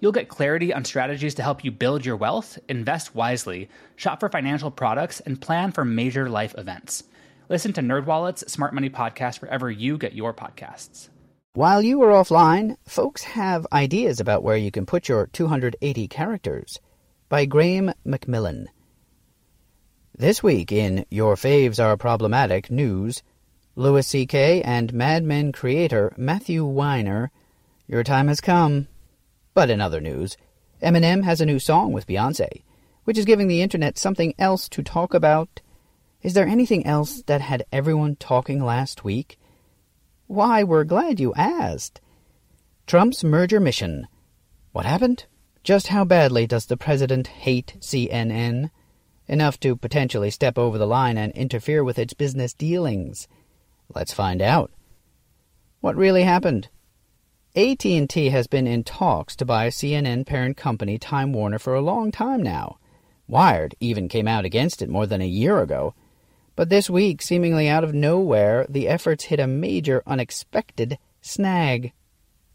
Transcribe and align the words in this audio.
You'll 0.00 0.12
get 0.12 0.28
clarity 0.28 0.72
on 0.72 0.84
strategies 0.84 1.34
to 1.34 1.42
help 1.42 1.62
you 1.62 1.70
build 1.70 2.06
your 2.06 2.16
wealth, 2.16 2.58
invest 2.68 3.14
wisely, 3.14 3.68
shop 3.96 4.20
for 4.20 4.30
financial 4.30 4.70
products, 4.70 5.20
and 5.20 5.40
plan 5.40 5.72
for 5.72 5.84
major 5.84 6.30
life 6.30 6.54
events. 6.56 7.04
Listen 7.50 7.72
to 7.74 7.82
NerdWallet's 7.82 8.50
Smart 8.50 8.72
Money 8.72 8.88
Podcast 8.88 9.42
wherever 9.42 9.70
you 9.70 9.98
get 9.98 10.14
your 10.14 10.32
podcasts. 10.32 11.10
While 11.52 11.82
you 11.82 12.00
are 12.02 12.12
offline, 12.12 12.76
folks 12.86 13.24
have 13.24 13.66
ideas 13.72 14.20
about 14.20 14.42
where 14.42 14.56
you 14.56 14.70
can 14.70 14.86
put 14.86 15.08
your 15.08 15.26
280 15.26 16.08
characters. 16.08 16.78
By 17.28 17.44
Graham 17.44 17.92
McMillan. 18.06 18.66
This 20.16 20.42
week 20.42 20.72
in 20.72 21.04
Your 21.10 21.34
Faves 21.34 21.82
Are 21.82 21.96
Problematic 21.96 22.70
news, 22.70 23.22
Louis 23.74 24.06
C.K. 24.06 24.62
and 24.62 24.94
Mad 24.94 25.24
Men 25.24 25.52
creator 25.52 26.12
Matthew 26.16 26.64
Weiner, 26.64 27.30
your 27.86 28.04
time 28.04 28.28
has 28.28 28.40
come. 28.40 28.86
But 29.54 29.70
in 29.70 29.80
other 29.80 30.00
news, 30.00 30.36
Eminem 30.82 31.24
has 31.24 31.40
a 31.40 31.46
new 31.46 31.58
song 31.58 31.92
with 31.92 32.06
Beyonce, 32.06 32.62
which 33.04 33.18
is 33.18 33.24
giving 33.24 33.48
the 33.48 33.62
internet 33.62 33.98
something 33.98 34.34
else 34.38 34.68
to 34.70 34.82
talk 34.82 35.14
about 35.14 35.60
is 36.22 36.34
there 36.34 36.46
anything 36.46 36.84
else 36.86 37.22
that 37.22 37.40
had 37.40 37.64
everyone 37.72 38.16
talking 38.16 38.62
last 38.62 39.04
week? 39.04 39.38
Why, 40.26 40.62
we're 40.62 40.84
glad 40.84 41.18
you 41.18 41.32
asked. 41.34 42.00
Trump's 42.86 43.24
merger 43.24 43.58
mission. 43.58 44.06
What 44.72 44.84
happened? 44.84 45.24
Just 45.64 45.88
how 45.88 46.04
badly 46.04 46.46
does 46.46 46.66
the 46.66 46.76
president 46.76 47.28
hate 47.28 47.76
CNN? 47.80 48.70
Enough 49.28 49.58
to 49.60 49.76
potentially 49.76 50.30
step 50.30 50.58
over 50.58 50.76
the 50.76 50.86
line 50.86 51.16
and 51.16 51.32
interfere 51.32 51.82
with 51.82 51.98
its 51.98 52.12
business 52.12 52.52
dealings. 52.52 53.26
Let's 53.94 54.12
find 54.12 54.42
out. 54.42 54.70
What 55.80 55.96
really 55.96 56.24
happened? 56.24 56.68
AT&T 57.56 58.28
has 58.28 58.46
been 58.46 58.68
in 58.68 58.84
talks 58.84 59.34
to 59.34 59.44
buy 59.44 59.68
CNN 59.68 60.24
parent 60.24 60.56
company 60.56 60.98
Time 60.98 61.32
Warner 61.32 61.58
for 61.58 61.74
a 61.74 61.80
long 61.80 62.12
time 62.12 62.44
now. 62.44 62.78
Wired 63.26 63.74
even 63.80 64.08
came 64.08 64.28
out 64.28 64.44
against 64.44 64.82
it 64.82 64.88
more 64.88 65.06
than 65.06 65.20
a 65.20 65.26
year 65.26 65.60
ago, 65.60 65.94
but 66.54 66.68
this 66.68 66.88
week, 66.88 67.22
seemingly 67.22 67.68
out 67.68 67.82
of 67.82 67.92
nowhere, 67.92 68.66
the 68.68 68.86
efforts 68.86 69.24
hit 69.24 69.40
a 69.40 69.48
major 69.48 70.02
unexpected 70.06 70.98
snag. 71.22 71.92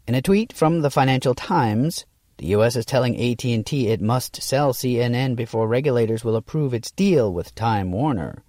In 0.06 0.14
a 0.14 0.22
tweet 0.22 0.54
from 0.54 0.80
the 0.80 0.90
Financial 0.90 1.34
Times, 1.34 2.06
the 2.38 2.46
US 2.48 2.74
is 2.74 2.86
telling 2.86 3.20
AT&T 3.20 3.88
it 3.88 4.00
must 4.00 4.40
sell 4.40 4.72
CNN 4.72 5.36
before 5.36 5.68
regulators 5.68 6.24
will 6.24 6.36
approve 6.36 6.72
its 6.72 6.90
deal 6.90 7.30
with 7.30 7.54
Time 7.54 7.92
Warner. 7.92 8.42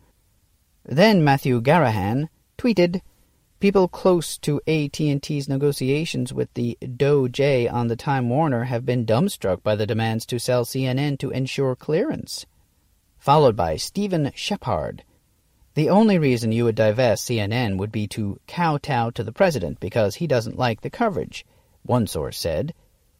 Then 0.85 1.25
Matthew 1.25 1.59
Garrahan 1.61 2.29
tweeted, 2.57 3.01
People 3.59 3.87
close 3.87 4.37
to 4.37 4.61
AT&T's 4.67 5.49
negotiations 5.49 6.31
with 6.31 6.53
the 6.53 6.77
DOJ 6.79 7.71
on 7.71 7.87
the 7.87 7.95
Time 7.95 8.29
Warner 8.29 8.65
have 8.65 8.85
been 8.85 9.03
dumbstruck 9.03 9.63
by 9.63 9.75
the 9.75 9.87
demands 9.87 10.27
to 10.27 10.37
sell 10.37 10.63
CNN 10.63 11.17
to 11.17 11.31
ensure 11.31 11.75
clearance. 11.75 12.45
Followed 13.17 13.55
by 13.55 13.75
Stephen 13.75 14.31
Shepard, 14.35 15.03
the 15.73 15.89
only 15.89 16.19
reason 16.19 16.51
you 16.51 16.65
would 16.65 16.75
divest 16.75 17.27
CNN 17.27 17.77
would 17.77 17.91
be 17.91 18.05
to 18.09 18.39
kowtow 18.47 19.09
to 19.09 19.23
the 19.23 19.31
president 19.31 19.79
because 19.79 20.15
he 20.15 20.27
doesn't 20.27 20.59
like 20.59 20.81
the 20.81 20.91
coverage, 20.91 21.43
one 21.81 22.05
source 22.05 22.37
said. 22.37 22.75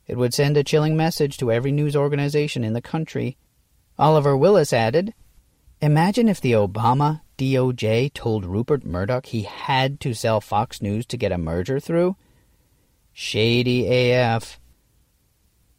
It 0.06 0.18
would 0.18 0.36
send 0.36 0.56
a 0.56 0.64
chilling 0.64 0.96
message 0.96 1.38
to 1.38 1.52
every 1.52 1.72
news 1.72 1.96
organization 1.96 2.64
in 2.64 2.74
the 2.74 2.82
country. 2.82 3.38
Oliver 3.98 4.38
Willis 4.38 4.72
added, 4.72 5.16
Imagine 5.82 6.30
if 6.30 6.40
the 6.40 6.52
Obama 6.52 7.22
DOJ 7.38 8.14
told 8.14 8.46
Rupert 8.46 8.84
Murdoch 8.84 9.28
he 9.28 9.44
had 9.44 10.00
to 10.00 10.14
sell 10.14 10.42
Fox 10.42 10.82
News 10.82 11.06
to 11.08 11.18
get 11.18 11.32
a 11.32 11.38
merger 11.38 11.80
through. 11.80 12.16
Shady 13.14 14.12
AF. 14.12 14.60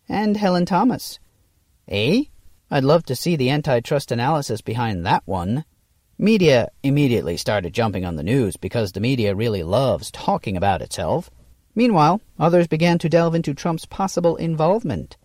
And 0.09 0.37
Helen 0.37 0.67
Thomas. 0.67 1.19
Eh? 1.89 2.25
I'd 2.71 2.85
love 2.85 3.05
to 3.05 3.17
see 3.17 3.35
the 3.35 3.51
antitrust 3.51 4.13
analysis 4.13 4.61
behind 4.61 5.05
that 5.07 5.23
one. 5.25 5.65
Media 6.19 6.69
immediately 6.83 7.37
started 7.37 7.73
jumping 7.73 8.05
on 8.05 8.17
the 8.17 8.23
news 8.23 8.57
because 8.57 8.93
the 8.93 9.01
media 9.01 9.35
really 9.35 9.63
loves 9.63 10.11
talking 10.11 10.57
about 10.57 10.83
itself. 10.83 11.31
Meanwhile, 11.75 12.21
others 12.39 12.67
began 12.67 12.99
to 12.99 13.09
delve 13.09 13.35
into 13.35 13.55
Trump's 13.55 13.87
possible 13.87 14.37
involvement. 14.37 15.17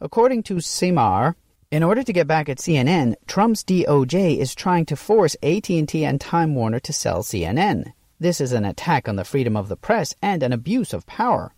According 0.00 0.42
to 0.44 0.60
Simar, 0.60 1.36
in 1.72 1.82
order 1.82 2.02
to 2.02 2.12
get 2.12 2.26
back 2.26 2.50
at 2.50 2.58
CNN, 2.58 3.14
Trump's 3.26 3.64
DOJ 3.64 4.36
is 4.36 4.54
trying 4.54 4.84
to 4.84 4.94
force 4.94 5.36
AT&T 5.42 6.04
and 6.04 6.20
Time 6.20 6.54
Warner 6.54 6.78
to 6.80 6.92
sell 6.92 7.22
CNN. 7.22 7.94
This 8.20 8.42
is 8.42 8.52
an 8.52 8.66
attack 8.66 9.08
on 9.08 9.16
the 9.16 9.24
freedom 9.24 9.56
of 9.56 9.70
the 9.70 9.76
press 9.76 10.14
and 10.20 10.42
an 10.42 10.52
abuse 10.52 10.92
of 10.92 11.06
power. 11.06 11.54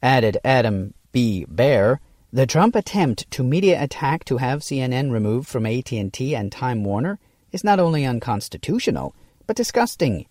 Added 0.00 0.38
Adam 0.44 0.94
B. 1.10 1.44
Baer, 1.48 2.00
the 2.32 2.46
Trump 2.46 2.76
attempt 2.76 3.28
to 3.32 3.42
media 3.42 3.82
attack 3.82 4.24
to 4.26 4.36
have 4.36 4.60
CNN 4.60 5.10
removed 5.10 5.48
from 5.48 5.66
AT&T 5.66 6.36
and 6.36 6.52
Time 6.52 6.84
Warner 6.84 7.18
is 7.50 7.64
not 7.64 7.80
only 7.80 8.04
unconstitutional, 8.04 9.16
but 9.48 9.56
disgusting. 9.56 10.26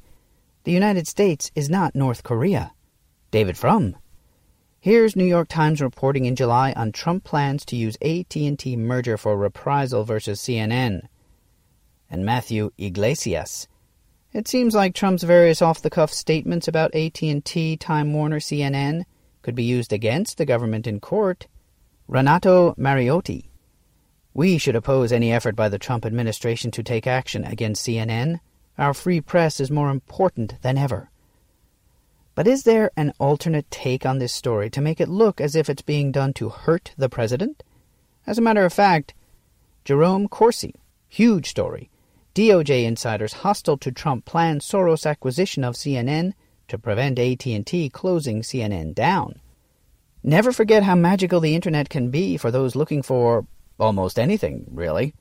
The 0.64 0.72
United 0.72 1.10
States 1.10 1.52
is 1.56 1.70
not 1.70 1.94
North 1.94 2.24
Korea. 2.24 2.72
David 3.32 3.58
Frum. 3.58 3.98
Here's 4.84 5.16
New 5.16 5.24
York 5.24 5.48
Times 5.48 5.82
reporting 5.82 6.26
in 6.26 6.36
July 6.36 6.74
on 6.74 6.92
Trump 6.92 7.24
plans 7.24 7.64
to 7.68 7.78
use 7.78 7.96
AT&T 8.02 8.76
merger 8.76 9.18
for 9.18 9.38
reprisal 9.38 10.04
versus 10.04 10.42
CNN. 10.42 11.04
And 12.10 12.26
Matthew 12.26 12.72
Yglesias. 12.78 13.70
It 14.34 14.46
seems 14.46 14.76
like 14.76 14.94
Trump's 14.94 15.24
various 15.24 15.62
off-the-cuff 15.62 16.12
statements 16.12 16.68
about 16.68 16.94
AT&T, 16.94 17.78
Time 17.78 18.12
Warner, 18.12 18.42
CNN 18.42 19.06
could 19.42 19.56
be 19.56 19.64
used 19.64 19.94
against 19.94 20.38
the 20.38 20.46
government 20.46 20.86
in 20.86 21.00
court. 21.00 21.48
Renato 22.10 22.74
Mariotti. 22.74 23.46
We 24.34 24.58
should 24.58 24.76
oppose 24.76 25.14
any 25.14 25.32
effort 25.32 25.56
by 25.56 25.70
the 25.70 25.80
Trump 25.80 26.06
administration 26.06 26.72
to 26.72 26.84
take 26.84 27.08
action 27.08 27.46
against 27.46 27.88
CNN. 27.88 28.42
Our 28.78 28.94
free 28.94 29.22
press 29.22 29.62
is 29.62 29.72
more 29.72 29.90
important 29.90 30.62
than 30.62 30.78
ever. 30.78 31.10
But 32.36 32.48
is 32.48 32.64
there 32.64 32.92
an 32.98 33.14
alternate 33.20 33.70
take 33.70 34.06
on 34.06 34.20
this 34.20 34.34
story 34.34 34.70
to 34.72 34.82
make 34.82 35.00
it 35.00 35.10
look 35.10 35.40
as 35.40 35.56
if 35.56 35.70
it's 35.70 35.82
being 35.82 36.12
done 36.12 36.34
to 36.34 36.50
hurt 36.50 36.94
the 36.98 37.10
president? 37.10 37.64
As 38.26 38.38
a 38.38 38.42
matter 38.42 38.66
of 38.66 38.74
fact, 38.74 39.14
Jerome 39.86 40.28
Corsi, 40.28 40.76
huge 41.08 41.50
story. 41.50 41.90
DOJ 42.36 42.86
insiders 42.86 43.34
hostile 43.34 43.78
to 43.78 43.92
Trump 43.92 44.26
planned 44.26 44.62
Soros 44.62 45.06
acquisition 45.06 45.64
of 45.64 45.76
CNN 45.76 46.34
to 46.68 46.78
prevent 46.78 47.20
AT&T 47.20 47.90
closing 47.90 48.42
CNN 48.42 48.96
down. 48.96 49.40
Never 50.24 50.52
forget 50.52 50.84
how 50.84 50.96
magical 50.96 51.40
the 51.40 51.54
internet 51.54 51.90
can 51.90 52.10
be 52.10 52.38
for 52.38 52.50
those 52.50 52.76
looking 52.76 53.04
for 53.04 53.46
Almost 53.80 54.20
anything, 54.20 54.66
really. 54.72 55.14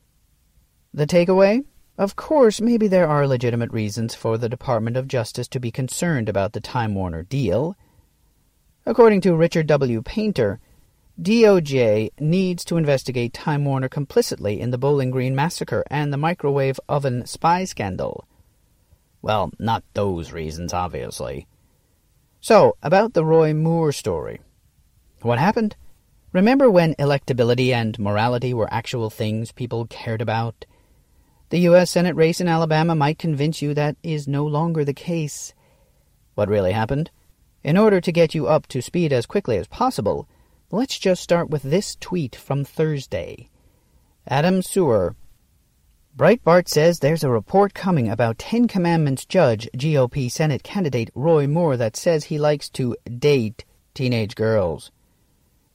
The 0.93 1.07
takeaway? 1.07 1.65
Of 1.99 2.17
course, 2.17 2.61
maybe 2.61 2.89
there 2.89 3.09
are 3.09 3.27
legitimate 3.27 3.71
reasons 3.71 4.15
for 4.15 4.39
the 4.39 4.49
Department 4.49 4.97
of 4.97 5.07
Justice 5.07 5.47
to 5.49 5.61
be 5.61 5.71
concerned 5.71 6.29
about 6.29 6.53
the 6.53 6.61
Time 6.61 6.95
Warner 6.95 7.23
deal. 7.23 7.77
According 8.87 9.21
to 9.23 9.37
Richard 9.37 9.67
W. 9.67 10.01
Painter, 10.01 10.59
DOJ 11.21 12.11
needs 12.19 12.65
to 12.65 12.79
investigate 12.79 13.35
Time 13.35 13.67
Warner 13.67 13.89
complicitly 13.89 14.59
in 14.59 14.71
the 14.71 14.79
Bowling 14.79 15.11
Green 15.11 15.35
massacre 15.35 15.85
and 15.91 16.11
the 16.13 16.17
microwave 16.17 16.81
oven 16.89 17.27
spy 17.27 17.65
scandal. 17.65 18.27
Well, 19.21 19.53
not 19.59 19.85
those 19.93 20.33
reasons, 20.33 20.73
obviously. 20.73 21.47
So, 22.41 22.77
about 22.83 23.13
the 23.13 23.25
Roy 23.25 23.53
Moore 23.53 23.93
story. 23.93 24.41
What 25.21 25.39
happened? 25.39 25.77
Remember 26.33 26.71
when 26.71 26.95
electability 26.95 27.73
and 27.73 27.99
morality 27.99 28.55
were 28.55 28.73
actual 28.73 29.11
things 29.11 29.53
people 29.53 29.87
cared 29.87 30.23
about? 30.23 30.65
The 31.53 31.69
U.S. 31.69 31.91
Senate 31.91 32.17
race 32.17 32.41
in 32.41 32.49
Alabama 32.49 32.95
might 32.95 33.19
convince 33.19 33.61
you 33.61 33.75
that 33.75 33.99
is 34.03 34.27
no 34.27 34.47
longer 34.47 34.87
the 34.87 34.95
case. 34.95 35.53
What 36.35 36.49
really 36.49 36.73
happened? 36.73 37.11
In 37.63 37.77
order 37.77 38.01
to 38.01 38.11
get 38.11 38.35
you 38.35 38.47
up 38.47 38.67
to 38.69 38.81
speed 38.81 39.13
as 39.13 39.27
quickly 39.27 39.59
as 39.59 39.67
possible, 39.67 40.27
let's 40.71 40.99
just 40.99 41.23
start 41.23 41.51
with 41.51 41.61
this 41.61 41.95
tweet 41.97 42.35
from 42.35 42.65
Thursday. 42.65 43.51
Adam 44.27 44.63
Serwer. 44.63 45.15
Breitbart 46.17 46.69
says 46.69 47.01
there's 47.01 47.23
a 47.23 47.29
report 47.29 47.75
coming 47.75 48.09
about 48.09 48.39
Ten 48.39 48.67
Commandments 48.67 49.27
judge 49.27 49.69
GOP 49.77 50.31
Senate 50.31 50.63
candidate 50.63 51.11
Roy 51.15 51.47
Moore 51.47 51.77
that 51.77 51.99
says 51.99 52.25
he 52.25 52.39
likes 52.39 52.71
to 52.71 52.97
date 53.19 53.67
teenage 53.93 54.37
girls. 54.37 54.91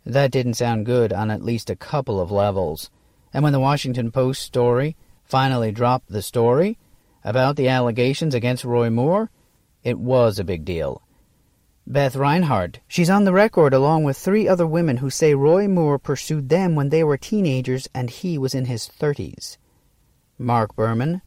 That 0.08 0.32
didn't 0.32 0.56
sound 0.56 0.88
good 0.88 1.14
on 1.14 1.30
at 1.30 1.46
least 1.46 1.70
a 1.70 1.76
couple 1.76 2.20
of 2.20 2.32
levels. 2.32 2.90
And 3.32 3.44
when 3.44 3.54
the 3.54 3.60
Washington 3.60 4.10
Post 4.10 4.42
story 4.42 4.96
finally 5.28 5.72
dropped 5.72 6.10
the 6.10 6.22
story 6.22 6.78
about 7.24 7.56
the 7.56 7.68
allegations 7.68 8.34
against 8.34 8.64
Roy 8.64 8.90
Moore, 8.90 9.30
it 9.84 10.00
was 10.00 10.40
a 10.40 10.44
big 10.44 10.66
deal. 10.66 11.02
Beth 11.86 12.16
Reinhard, 12.16 12.82
she's 12.88 13.10
on 13.10 13.24
the 13.24 13.34
record 13.34 13.74
along 13.74 14.04
with 14.04 14.18
three 14.18 14.48
other 14.48 14.68
women 14.68 14.98
who 14.98 15.10
say 15.10 15.34
Roy 15.34 15.68
Moore 15.68 16.00
pursued 16.00 16.50
them 16.50 16.76
when 16.76 16.90
they 16.90 17.04
were 17.04 17.18
teenagers 17.18 17.88
and 17.94 18.10
he 18.10 18.38
was 18.38 18.56
in 18.56 18.66
his 18.66 18.90
30s. 19.00 19.58
Mark 20.38 20.76
Berman, 20.76 21.22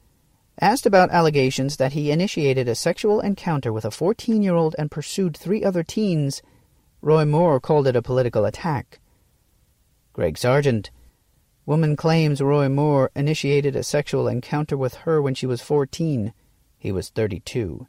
asked 0.60 0.84
about 0.84 1.10
allegations 1.10 1.76
that 1.76 1.92
he 1.92 2.10
initiated 2.10 2.68
a 2.68 2.74
sexual 2.74 3.20
encounter 3.20 3.72
with 3.72 3.84
a 3.84 3.90
14 3.90 4.42
year 4.42 4.54
old 4.54 4.74
and 4.78 4.90
pursued 4.90 5.36
three 5.36 5.64
other 5.64 5.82
teens 5.82 6.42
Roy 7.02 7.24
Moore 7.24 7.60
called 7.60 7.86
it 7.86 7.96
a 7.96 8.02
political 8.02 8.44
attack. 8.44 9.00
Greg 10.12 10.36
Sargent. 10.36 10.90
Woman 11.70 11.94
claims 11.94 12.40
Roy 12.40 12.68
Moore 12.68 13.12
initiated 13.14 13.76
a 13.76 13.84
sexual 13.84 14.26
encounter 14.26 14.76
with 14.76 14.94
her 15.06 15.22
when 15.22 15.36
she 15.36 15.46
was 15.46 15.62
14. 15.62 16.32
He 16.76 16.90
was 16.90 17.10
32. 17.10 17.86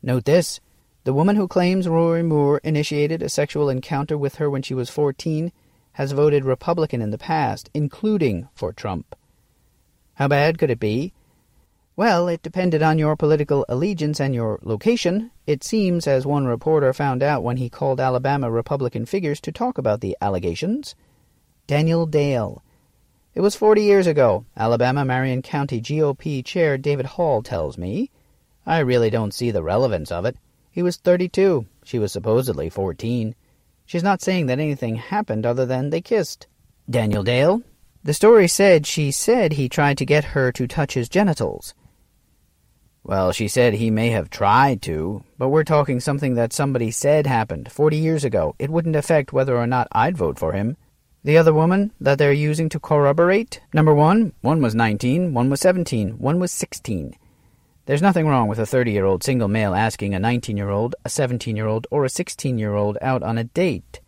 Note 0.00 0.24
this 0.24 0.60
the 1.02 1.12
woman 1.12 1.34
who 1.34 1.48
claims 1.48 1.88
Roy 1.88 2.22
Moore 2.22 2.60
initiated 2.62 3.20
a 3.20 3.28
sexual 3.28 3.68
encounter 3.68 4.16
with 4.16 4.36
her 4.36 4.48
when 4.48 4.62
she 4.62 4.74
was 4.74 4.90
14 4.90 5.50
has 5.94 6.12
voted 6.12 6.44
Republican 6.44 7.02
in 7.02 7.10
the 7.10 7.18
past, 7.18 7.68
including 7.74 8.48
for 8.54 8.72
Trump. 8.72 9.16
How 10.14 10.28
bad 10.28 10.56
could 10.56 10.70
it 10.70 10.78
be? 10.78 11.12
Well, 11.96 12.28
it 12.28 12.44
depended 12.44 12.80
on 12.80 12.96
your 12.96 13.16
political 13.16 13.66
allegiance 13.68 14.20
and 14.20 14.36
your 14.36 14.60
location. 14.62 15.32
It 15.48 15.64
seems, 15.64 16.06
as 16.06 16.24
one 16.24 16.46
reporter 16.46 16.92
found 16.92 17.24
out 17.24 17.42
when 17.42 17.56
he 17.56 17.68
called 17.68 17.98
Alabama 17.98 18.52
Republican 18.52 19.04
figures 19.04 19.40
to 19.40 19.50
talk 19.50 19.78
about 19.78 20.00
the 20.00 20.16
allegations. 20.20 20.94
Daniel 21.66 22.06
Dale. 22.06 22.62
It 23.34 23.40
was 23.40 23.54
40 23.54 23.82
years 23.82 24.06
ago, 24.06 24.44
Alabama 24.56 25.04
Marion 25.04 25.42
County 25.42 25.80
GOP 25.80 26.44
Chair 26.44 26.78
David 26.78 27.06
Hall 27.06 27.42
tells 27.42 27.78
me. 27.78 28.10
I 28.66 28.78
really 28.78 29.10
don't 29.10 29.34
see 29.34 29.50
the 29.50 29.62
relevance 29.62 30.10
of 30.10 30.24
it. 30.24 30.36
He 30.70 30.82
was 30.82 30.96
32. 30.96 31.66
She 31.84 31.98
was 31.98 32.12
supposedly 32.12 32.68
14. 32.68 33.34
She's 33.86 34.02
not 34.02 34.20
saying 34.22 34.46
that 34.46 34.58
anything 34.58 34.96
happened 34.96 35.46
other 35.46 35.66
than 35.66 35.90
they 35.90 36.00
kissed. 36.00 36.46
Daniel 36.90 37.22
Dale? 37.22 37.62
The 38.04 38.14
story 38.14 38.48
said 38.48 38.86
she 38.86 39.10
said 39.10 39.52
he 39.52 39.68
tried 39.68 39.98
to 39.98 40.06
get 40.06 40.24
her 40.24 40.52
to 40.52 40.66
touch 40.66 40.94
his 40.94 41.08
genitals. 41.08 41.74
Well, 43.02 43.32
she 43.32 43.48
said 43.48 43.74
he 43.74 43.90
may 43.90 44.10
have 44.10 44.30
tried 44.30 44.82
to, 44.82 45.24
but 45.38 45.48
we're 45.48 45.64
talking 45.64 46.00
something 46.00 46.34
that 46.34 46.52
somebody 46.52 46.90
said 46.90 47.26
happened 47.26 47.72
40 47.72 47.96
years 47.96 48.24
ago. 48.24 48.54
It 48.58 48.70
wouldn't 48.70 48.96
affect 48.96 49.32
whether 49.32 49.56
or 49.56 49.66
not 49.66 49.88
I'd 49.92 50.16
vote 50.16 50.38
for 50.38 50.52
him. 50.52 50.76
The 51.28 51.36
other 51.36 51.52
woman 51.52 51.92
that 52.00 52.16
they're 52.16 52.32
using 52.32 52.70
to 52.70 52.80
corroborate? 52.80 53.60
Number 53.74 53.92
one, 53.92 54.32
one 54.40 54.62
was 54.62 54.74
19, 54.74 55.34
one 55.34 55.50
was 55.50 55.60
17, 55.60 56.18
one 56.18 56.38
was 56.38 56.50
16. 56.52 57.14
There's 57.84 58.00
nothing 58.00 58.26
wrong 58.26 58.48
with 58.48 58.58
a 58.58 58.64
30 58.64 58.92
year 58.92 59.04
old 59.04 59.22
single 59.22 59.46
male 59.46 59.74
asking 59.74 60.14
a 60.14 60.18
19 60.18 60.56
year 60.56 60.70
old, 60.70 60.96
a 61.04 61.10
17 61.10 61.54
year 61.54 61.66
old, 61.66 61.86
or 61.90 62.06
a 62.06 62.08
16 62.08 62.58
year 62.58 62.74
old 62.74 62.96
out 63.02 63.22
on 63.22 63.36
a 63.36 63.44
date. 63.44 64.00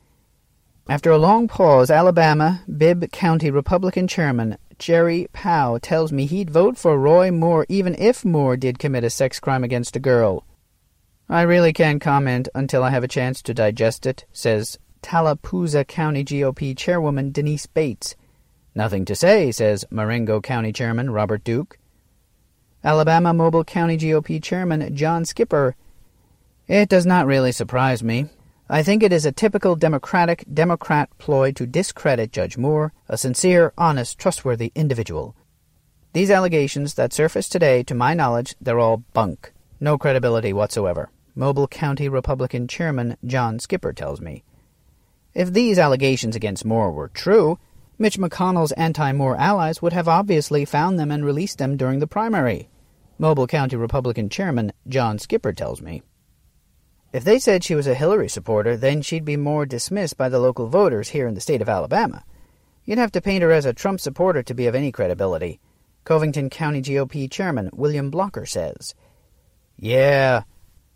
After 0.88 1.10
a 1.10 1.18
long 1.18 1.46
pause, 1.46 1.90
Alabama 1.90 2.62
Bibb 2.74 3.12
County 3.12 3.50
Republican 3.50 4.08
Chairman 4.08 4.56
Jerry 4.78 5.28
Powell 5.34 5.78
tells 5.78 6.12
me 6.12 6.24
he'd 6.24 6.48
vote 6.48 6.78
for 6.78 6.98
Roy 6.98 7.30
Moore 7.30 7.66
even 7.68 7.94
if 7.96 8.24
Moore 8.24 8.56
did 8.56 8.78
commit 8.78 9.04
a 9.04 9.10
sex 9.10 9.38
crime 9.38 9.62
against 9.62 9.94
a 9.94 10.00
girl. 10.00 10.46
I 11.28 11.42
really 11.42 11.74
can't 11.74 12.00
comment 12.00 12.48
until 12.54 12.82
I 12.82 12.88
have 12.88 13.04
a 13.04 13.08
chance 13.08 13.42
to 13.42 13.52
digest 13.52 14.06
it, 14.06 14.24
says 14.32 14.78
Tallapoosa 15.02 15.84
County 15.84 16.24
GOP 16.24 16.76
Chairwoman 16.76 17.32
Denise 17.32 17.66
Bates. 17.66 18.16
Nothing 18.74 19.04
to 19.06 19.14
say, 19.14 19.50
says 19.50 19.84
Marengo 19.90 20.40
County 20.40 20.72
Chairman 20.72 21.10
Robert 21.10 21.44
Duke. 21.44 21.78
Alabama 22.82 23.34
Mobile 23.34 23.64
County 23.64 23.98
GOP 23.98 24.42
Chairman 24.42 24.94
John 24.96 25.24
Skipper. 25.24 25.76
It 26.66 26.88
does 26.88 27.04
not 27.04 27.26
really 27.26 27.52
surprise 27.52 28.02
me. 28.02 28.26
I 28.68 28.82
think 28.82 29.02
it 29.02 29.12
is 29.12 29.26
a 29.26 29.32
typical 29.32 29.74
Democratic 29.74 30.44
Democrat 30.52 31.10
ploy 31.18 31.50
to 31.52 31.66
discredit 31.66 32.30
Judge 32.30 32.56
Moore, 32.56 32.92
a 33.08 33.18
sincere, 33.18 33.72
honest, 33.76 34.18
trustworthy 34.18 34.70
individual. 34.76 35.34
These 36.12 36.30
allegations 36.30 36.94
that 36.94 37.12
surface 37.12 37.48
today, 37.48 37.82
to 37.82 37.94
my 37.94 38.14
knowledge, 38.14 38.54
they're 38.60 38.78
all 38.78 38.98
bunk. 39.12 39.52
No 39.80 39.98
credibility 39.98 40.52
whatsoever. 40.52 41.10
Mobile 41.34 41.68
County 41.68 42.08
Republican 42.08 42.68
Chairman 42.68 43.16
John 43.24 43.58
Skipper 43.58 43.92
tells 43.92 44.20
me. 44.20 44.44
If 45.34 45.52
these 45.52 45.78
allegations 45.78 46.34
against 46.34 46.64
Moore 46.64 46.90
were 46.90 47.08
true, 47.08 47.58
Mitch 47.98 48.18
McConnell's 48.18 48.72
anti 48.72 49.12
Moore 49.12 49.36
allies 49.36 49.80
would 49.80 49.92
have 49.92 50.08
obviously 50.08 50.64
found 50.64 50.98
them 50.98 51.10
and 51.10 51.24
released 51.24 51.58
them 51.58 51.76
during 51.76 51.98
the 51.98 52.06
primary. 52.06 52.68
Mobile 53.18 53.46
County 53.46 53.76
Republican 53.76 54.28
Chairman 54.28 54.72
John 54.88 55.18
Skipper 55.18 55.52
tells 55.52 55.82
me. 55.82 56.02
If 57.12 57.24
they 57.24 57.38
said 57.38 57.62
she 57.62 57.74
was 57.74 57.86
a 57.86 57.94
Hillary 57.94 58.28
supporter, 58.28 58.76
then 58.76 59.02
she'd 59.02 59.24
be 59.24 59.36
more 59.36 59.66
dismissed 59.66 60.16
by 60.16 60.28
the 60.28 60.38
local 60.38 60.68
voters 60.68 61.10
here 61.10 61.26
in 61.26 61.34
the 61.34 61.40
state 61.40 61.60
of 61.60 61.68
Alabama. 61.68 62.24
You'd 62.84 62.98
have 62.98 63.12
to 63.12 63.20
paint 63.20 63.42
her 63.42 63.52
as 63.52 63.66
a 63.66 63.72
Trump 63.72 64.00
supporter 64.00 64.42
to 64.42 64.54
be 64.54 64.66
of 64.66 64.74
any 64.74 64.90
credibility. 64.90 65.60
Covington 66.04 66.50
County 66.50 66.80
GOP 66.80 67.30
Chairman 67.30 67.68
William 67.72 68.10
Blocker 68.10 68.46
says. 68.46 68.94
Yeah. 69.76 70.44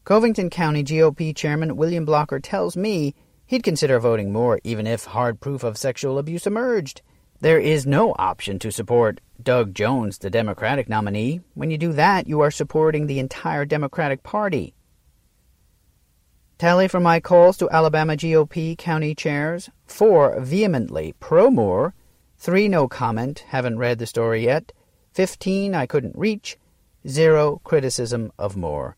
Covington 0.05 0.51
County 0.51 0.83
GOP 0.83 1.37
Chairman 1.37 1.77
William 1.77 2.05
Blocker 2.05 2.41
tells 2.41 2.77
me 2.77 3.15
he'd 3.47 3.63
consider 3.63 3.99
voting 3.99 4.33
Moore 4.33 4.61
even 4.65 4.87
if 4.87 5.05
hard 5.05 5.41
proof 5.41 5.63
of 5.65 5.77
sexual 5.77 6.19
abuse 6.19 6.47
emerged. 6.47 7.03
There 7.41 7.59
is 7.59 7.87
no 7.87 8.15
option 8.19 8.59
to 8.61 8.73
support 8.73 9.21
Doug 9.43 9.75
Jones, 9.75 10.19
the 10.19 10.31
Democratic 10.31 10.89
nominee. 10.89 11.41
When 11.55 11.71
you 11.71 11.77
do 11.77 11.93
that, 11.93 12.27
you 12.27 12.41
are 12.41 12.51
supporting 12.51 13.07
the 13.07 13.19
entire 13.19 13.65
Democratic 13.65 14.23
Party. 14.23 14.75
Tally 16.57 16.89
for 16.89 17.01
my 17.01 17.21
calls 17.21 17.57
to 17.59 17.69
Alabama 17.71 18.17
GOP 18.17 18.79
county 18.79 19.15
chairs 19.15 19.69
four 19.87 20.41
vehemently 20.41 21.15
pro 21.19 21.51
Moore, 21.51 21.95
three 22.39 22.69
no 22.69 22.87
comment, 22.87 23.41
haven't 23.49 23.79
read 23.79 23.99
the 23.99 24.07
story 24.07 24.45
yet, 24.45 24.73
fifteen 25.13 25.75
I 25.75 25.87
couldn't 25.87 26.17
reach, 26.17 26.57
zero 27.07 27.61
criticism 27.65 28.33
of 28.39 28.57
Moore. 28.57 28.97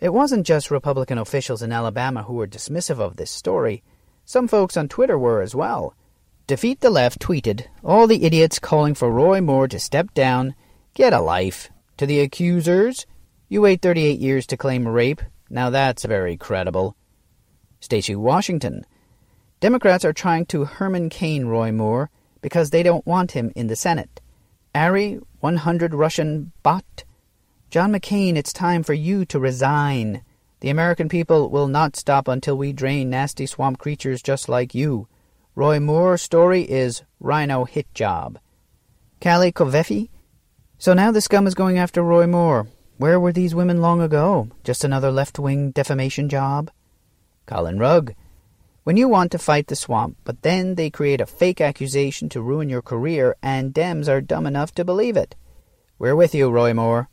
It 0.00 0.12
wasn't 0.12 0.46
just 0.46 0.70
Republican 0.70 1.18
officials 1.18 1.62
in 1.62 1.72
Alabama 1.72 2.22
who 2.22 2.34
were 2.34 2.46
dismissive 2.46 3.00
of 3.00 3.16
this 3.16 3.30
story. 3.30 3.82
Some 4.24 4.46
folks 4.46 4.76
on 4.76 4.88
Twitter 4.88 5.18
were 5.18 5.42
as 5.42 5.54
well. 5.54 5.94
Defeat 6.46 6.80
the 6.80 6.90
Left 6.90 7.18
tweeted, 7.20 7.66
All 7.82 8.06
the 8.06 8.24
idiots 8.24 8.58
calling 8.58 8.94
for 8.94 9.10
Roy 9.10 9.40
Moore 9.40 9.68
to 9.68 9.78
step 9.78 10.14
down, 10.14 10.54
get 10.94 11.12
a 11.12 11.20
life. 11.20 11.70
To 11.96 12.06
the 12.06 12.20
accusers, 12.20 13.06
you 13.48 13.60
wait 13.62 13.82
38 13.82 14.20
years 14.20 14.46
to 14.46 14.56
claim 14.56 14.86
rape, 14.86 15.20
now 15.50 15.70
that's 15.70 16.04
very 16.04 16.36
credible. 16.36 16.96
Stacey 17.80 18.14
Washington. 18.14 18.84
Democrats 19.60 20.04
are 20.04 20.12
trying 20.12 20.46
to 20.46 20.64
Herman 20.64 21.08
Cain 21.08 21.46
Roy 21.46 21.72
Moore 21.72 22.10
because 22.40 22.70
they 22.70 22.84
don't 22.84 23.06
want 23.06 23.32
him 23.32 23.52
in 23.56 23.66
the 23.66 23.76
Senate. 23.76 24.20
Ari, 24.74 25.18
100 25.40 25.92
Russian 25.92 26.52
bot. 26.62 27.04
John 27.70 27.92
McCain, 27.92 28.36
it's 28.36 28.54
time 28.54 28.82
for 28.82 28.94
you 28.94 29.26
to 29.26 29.38
resign. 29.38 30.22
The 30.60 30.70
American 30.70 31.10
people 31.10 31.50
will 31.50 31.68
not 31.68 31.96
stop 31.96 32.26
until 32.26 32.56
we 32.56 32.72
drain 32.72 33.10
nasty 33.10 33.44
swamp 33.44 33.76
creatures 33.76 34.22
just 34.22 34.48
like 34.48 34.74
you. 34.74 35.06
Roy 35.54 35.78
Moore's 35.78 36.22
story 36.22 36.62
is 36.62 37.02
Rhino 37.20 37.64
Hit 37.64 37.92
Job. 37.92 38.38
Callie 39.22 39.52
Kovefi. 39.52 40.08
So 40.78 40.94
now 40.94 41.10
the 41.10 41.20
scum 41.20 41.46
is 41.46 41.54
going 41.54 41.76
after 41.76 42.02
Roy 42.02 42.26
Moore. 42.26 42.68
Where 42.96 43.20
were 43.20 43.32
these 43.32 43.54
women 43.54 43.82
long 43.82 44.00
ago? 44.00 44.48
Just 44.64 44.82
another 44.82 45.10
left 45.10 45.38
wing 45.38 45.70
defamation 45.70 46.30
job? 46.30 46.70
Colin 47.44 47.78
Rugg. 47.78 48.14
When 48.84 48.96
you 48.96 49.08
want 49.08 49.30
to 49.32 49.38
fight 49.38 49.66
the 49.66 49.76
swamp, 49.76 50.16
but 50.24 50.40
then 50.40 50.76
they 50.76 50.88
create 50.88 51.20
a 51.20 51.26
fake 51.26 51.60
accusation 51.60 52.30
to 52.30 52.40
ruin 52.40 52.70
your 52.70 52.80
career, 52.80 53.36
and 53.42 53.74
Dems 53.74 54.08
are 54.08 54.22
dumb 54.22 54.46
enough 54.46 54.74
to 54.76 54.86
believe 54.86 55.18
it. 55.18 55.36
We're 55.98 56.16
with 56.16 56.34
you, 56.34 56.48
Roy 56.48 56.72
Moore. 56.72 57.10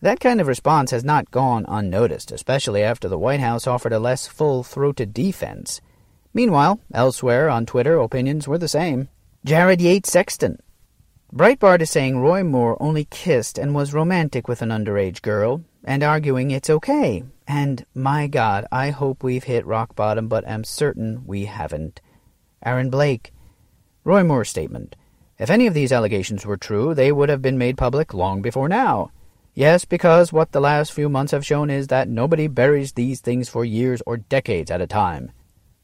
That 0.00 0.20
kind 0.20 0.40
of 0.40 0.46
response 0.46 0.92
has 0.92 1.02
not 1.02 1.32
gone 1.32 1.64
unnoticed, 1.66 2.30
especially 2.30 2.84
after 2.84 3.08
the 3.08 3.18
White 3.18 3.40
House 3.40 3.66
offered 3.66 3.92
a 3.92 3.98
less 3.98 4.28
full 4.28 4.62
throated 4.62 5.12
defense. 5.12 5.80
Meanwhile, 6.32 6.78
elsewhere 6.94 7.50
on 7.50 7.66
Twitter, 7.66 7.98
opinions 7.98 8.46
were 8.46 8.58
the 8.58 8.68
same. 8.68 9.08
Jared 9.44 9.80
Yates 9.80 10.12
Sexton. 10.12 10.60
Breitbart 11.34 11.80
is 11.80 11.90
saying 11.90 12.20
Roy 12.20 12.44
Moore 12.44 12.80
only 12.80 13.06
kissed 13.06 13.58
and 13.58 13.74
was 13.74 13.92
romantic 13.92 14.46
with 14.46 14.62
an 14.62 14.68
underage 14.68 15.20
girl, 15.20 15.64
and 15.82 16.04
arguing 16.04 16.52
it's 16.52 16.70
okay. 16.70 17.24
And 17.48 17.84
my 17.92 18.28
God, 18.28 18.66
I 18.70 18.90
hope 18.90 19.24
we've 19.24 19.44
hit 19.44 19.66
rock 19.66 19.96
bottom, 19.96 20.28
but 20.28 20.46
am 20.46 20.62
certain 20.62 21.24
we 21.26 21.46
haven't. 21.46 22.00
Aaron 22.64 22.88
Blake. 22.88 23.32
Roy 24.04 24.22
Moore's 24.22 24.48
statement. 24.48 24.94
If 25.38 25.50
any 25.50 25.66
of 25.66 25.74
these 25.74 25.92
allegations 25.92 26.46
were 26.46 26.56
true, 26.56 26.94
they 26.94 27.10
would 27.10 27.28
have 27.28 27.42
been 27.42 27.58
made 27.58 27.76
public 27.76 28.14
long 28.14 28.42
before 28.42 28.68
now. 28.68 29.10
Yes, 29.58 29.84
because 29.84 30.32
what 30.32 30.52
the 30.52 30.60
last 30.60 30.92
few 30.92 31.08
months 31.08 31.32
have 31.32 31.44
shown 31.44 31.68
is 31.68 31.88
that 31.88 32.08
nobody 32.08 32.46
buries 32.46 32.92
these 32.92 33.20
things 33.20 33.48
for 33.48 33.64
years 33.64 34.00
or 34.06 34.16
decades 34.16 34.70
at 34.70 34.80
a 34.80 34.86
time. 34.86 35.32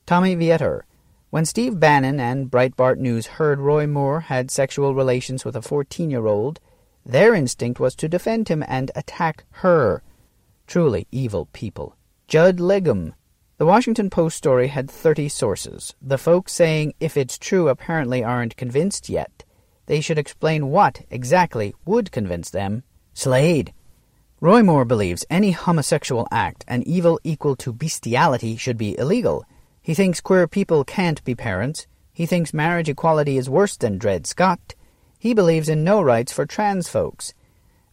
Tommy 0.07 0.37
Vietor. 0.37 0.87
When 1.31 1.45
Steve 1.45 1.81
Bannon 1.81 2.21
and 2.21 2.49
Breitbart 2.49 2.99
News 2.99 3.27
heard 3.27 3.59
Roy 3.59 3.89
Moore 3.89 4.21
had 4.21 4.53
sexual 4.53 4.95
relations 4.95 5.45
with 5.45 5.57
a 5.57 5.61
14 5.61 6.09
year 6.09 6.25
old, 6.25 6.61
their 7.05 7.35
instinct 7.35 7.81
was 7.81 7.97
to 7.97 8.09
defend 8.09 8.49
him 8.49 8.63
and 8.69 8.93
attack 8.95 9.43
her. 9.65 10.05
Truly 10.69 11.09
evil 11.11 11.47
people. 11.47 11.97
Judd 12.29 12.59
Legum. 12.59 13.15
The 13.59 13.67
Washington 13.67 14.09
Post 14.09 14.37
story 14.37 14.69
had 14.69 14.89
30 14.89 15.29
sources. 15.29 15.97
The 16.01 16.17
folks 16.17 16.53
saying 16.53 16.95
if 17.01 17.17
it's 17.17 17.39
true 17.39 17.67
apparently 17.67 18.23
aren't 18.23 18.57
convinced 18.57 19.09
yet. 19.09 19.43
They 19.87 20.01
should 20.01 20.17
explain 20.17 20.69
what, 20.69 21.01
exactly, 21.11 21.75
would 21.85 22.13
convince 22.13 22.51
them. 22.51 22.85
Slade. 23.15 23.73
Roy 24.41 24.63
Moore 24.63 24.85
believes 24.85 25.25
any 25.31 25.53
homosexual 25.53 26.29
act, 26.31 26.65
an 26.69 26.83
evil 26.83 27.19
equal 27.25 27.57
to 27.57 27.73
bestiality, 27.73 28.57
should 28.57 28.77
be 28.77 28.99
illegal. 28.99 29.47
He 29.81 29.95
thinks 29.95 30.21
queer 30.21 30.47
people 30.47 30.85
can't 30.85 31.23
be 31.25 31.35
parents. 31.35 31.87
He 32.13 32.27
thinks 32.27 32.53
marriage 32.53 32.89
equality 32.89 33.39
is 33.39 33.49
worse 33.49 33.77
than 33.77 33.99
Dred 33.99 34.27
Scott. 34.27 34.75
He 35.19 35.33
believes 35.33 35.69
in 35.69 35.85
no 35.85 36.03
rights 36.03 36.33
for 36.33 36.45
trans 36.45 36.89
folks. 36.89 37.33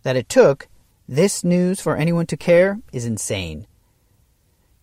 That 0.03 0.17
it 0.17 0.27
took 0.27 0.67
this 1.07 1.43
news 1.43 1.79
for 1.79 1.95
anyone 1.95 2.25
to 2.27 2.37
care 2.37 2.79
is 2.91 3.05
insane. 3.05 3.67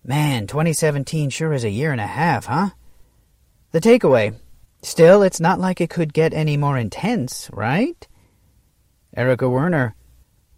Man, 0.05 0.47
2017 0.47 1.31
sure 1.31 1.53
is 1.53 1.65
a 1.65 1.71
year 1.71 1.93
and 1.93 2.01
a 2.01 2.07
half, 2.07 2.47
huh? 2.47 2.71
The 3.73 3.81
takeaway. 3.81 4.37
Still, 4.83 5.23
it's 5.23 5.41
not 5.41 5.59
like 5.59 5.81
it 5.81 5.91
could 5.91 6.15
get 6.15 6.33
any 6.33 6.57
more 6.57 6.79
intense, 6.79 7.51
right? 7.53 8.07
Erica 9.15 9.49
Werner. 9.49 9.95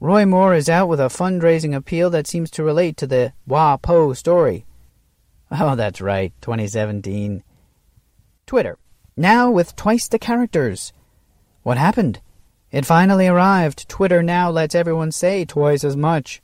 Roy 0.02 0.24
Moore 0.24 0.54
is 0.54 0.70
out 0.70 0.88
with 0.88 0.98
a 0.98 1.08
fundraising 1.08 1.76
appeal 1.76 2.08
that 2.08 2.26
seems 2.26 2.50
to 2.52 2.62
relate 2.62 2.96
to 2.96 3.06
the 3.06 3.34
WAPO 3.46 4.16
story. 4.16 4.64
Oh, 5.50 5.76
that's 5.76 6.00
right, 6.00 6.32
2017. 6.40 7.42
Twitter. 8.46 8.78
Now 9.14 9.50
with 9.50 9.76
twice 9.76 10.08
the 10.08 10.18
characters. 10.18 10.94
What 11.64 11.76
happened? 11.76 12.22
It 12.70 12.86
finally 12.86 13.26
arrived. 13.26 13.90
Twitter 13.90 14.22
now 14.22 14.50
lets 14.50 14.74
everyone 14.74 15.12
say 15.12 15.44
twice 15.44 15.84
as 15.84 15.98
much. 15.98 16.40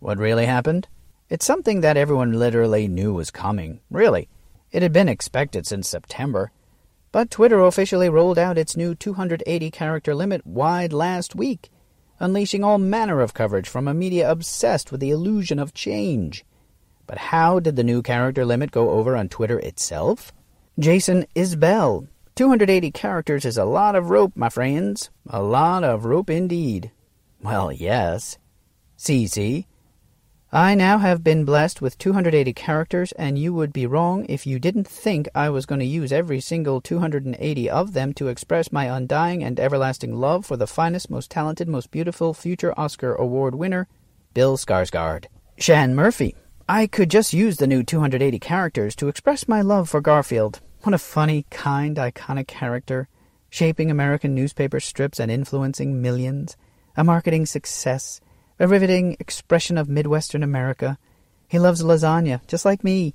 What 0.00 0.18
really 0.18 0.44
happened? 0.44 0.86
It's 1.30 1.46
something 1.46 1.80
that 1.80 1.96
everyone 1.96 2.32
literally 2.32 2.88
knew 2.88 3.14
was 3.14 3.30
coming. 3.30 3.80
Really. 3.90 4.28
It 4.70 4.82
had 4.82 4.92
been 4.92 5.08
expected 5.08 5.66
since 5.66 5.88
September. 5.88 6.52
But 7.10 7.30
Twitter 7.30 7.60
officially 7.60 8.10
rolled 8.10 8.38
out 8.38 8.58
its 8.58 8.76
new 8.76 8.94
280 8.94 9.70
character 9.70 10.14
limit 10.14 10.46
wide 10.46 10.92
last 10.92 11.34
week, 11.34 11.70
unleashing 12.20 12.64
all 12.64 12.78
manner 12.78 13.20
of 13.20 13.34
coverage 13.34 13.68
from 13.68 13.88
a 13.88 13.94
media 13.94 14.30
obsessed 14.30 14.90
with 14.90 15.00
the 15.00 15.10
illusion 15.10 15.58
of 15.58 15.74
change. 15.74 16.44
But 17.06 17.18
how 17.18 17.58
did 17.58 17.76
the 17.76 17.84
new 17.84 18.02
character 18.02 18.44
limit 18.44 18.70
go 18.70 18.90
over 18.90 19.16
on 19.16 19.28
Twitter 19.28 19.58
itself? 19.58 20.32
Jason 20.78 21.26
Isbell. 21.34 22.08
280 22.34 22.90
characters 22.92 23.44
is 23.44 23.56
a 23.56 23.64
lot 23.64 23.96
of 23.96 24.10
rope, 24.10 24.32
my 24.36 24.48
friends. 24.48 25.10
A 25.28 25.42
lot 25.42 25.82
of 25.82 26.04
rope 26.04 26.30
indeed. 26.30 26.92
Well, 27.42 27.72
yes. 27.72 28.38
CC. 28.96 29.66
I 30.52 30.74
now 30.74 30.96
have 30.96 31.22
been 31.22 31.44
blessed 31.44 31.82
with 31.82 31.98
280 31.98 32.54
characters, 32.54 33.12
and 33.12 33.38
you 33.38 33.52
would 33.52 33.70
be 33.70 33.86
wrong 33.86 34.24
if 34.30 34.46
you 34.46 34.58
didn't 34.58 34.88
think 34.88 35.28
I 35.34 35.50
was 35.50 35.66
going 35.66 35.80
to 35.80 35.84
use 35.84 36.10
every 36.10 36.40
single 36.40 36.80
280 36.80 37.68
of 37.68 37.92
them 37.92 38.14
to 38.14 38.28
express 38.28 38.72
my 38.72 38.86
undying 38.86 39.44
and 39.44 39.60
everlasting 39.60 40.18
love 40.18 40.46
for 40.46 40.56
the 40.56 40.66
finest, 40.66 41.10
most 41.10 41.30
talented, 41.30 41.68
most 41.68 41.90
beautiful 41.90 42.32
future 42.32 42.72
Oscar 42.78 43.14
Award 43.14 43.56
winner, 43.56 43.88
Bill 44.32 44.56
Skarsgård. 44.56 45.26
Shan 45.58 45.94
Murphy. 45.94 46.34
I 46.66 46.86
could 46.86 47.10
just 47.10 47.34
use 47.34 47.58
the 47.58 47.66
new 47.66 47.82
280 47.82 48.38
characters 48.38 48.96
to 48.96 49.08
express 49.08 49.48
my 49.48 49.60
love 49.60 49.90
for 49.90 50.00
Garfield. 50.00 50.60
What 50.82 50.94
a 50.94 50.98
funny, 50.98 51.44
kind, 51.50 51.98
iconic 51.98 52.46
character, 52.46 53.08
shaping 53.50 53.90
American 53.90 54.34
newspaper 54.34 54.80
strips 54.80 55.20
and 55.20 55.30
influencing 55.30 56.00
millions. 56.00 56.56
A 56.96 57.04
marketing 57.04 57.44
success, 57.44 58.22
a 58.58 58.66
riveting 58.66 59.16
expression 59.20 59.78
of 59.78 59.88
Midwestern 59.88 60.42
America. 60.42 60.98
He 61.46 61.58
loves 61.58 61.82
lasagna, 61.82 62.40
just 62.46 62.64
like 62.64 62.82
me. 62.84 63.14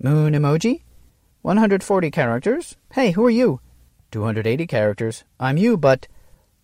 Moon 0.00 0.32
emoji? 0.34 0.82
140 1.42 2.10
characters. 2.10 2.76
Hey, 2.92 3.12
who 3.12 3.24
are 3.24 3.30
you? 3.30 3.60
280 4.10 4.66
characters. 4.66 5.24
I'm 5.40 5.56
you, 5.56 5.76
but 5.76 6.08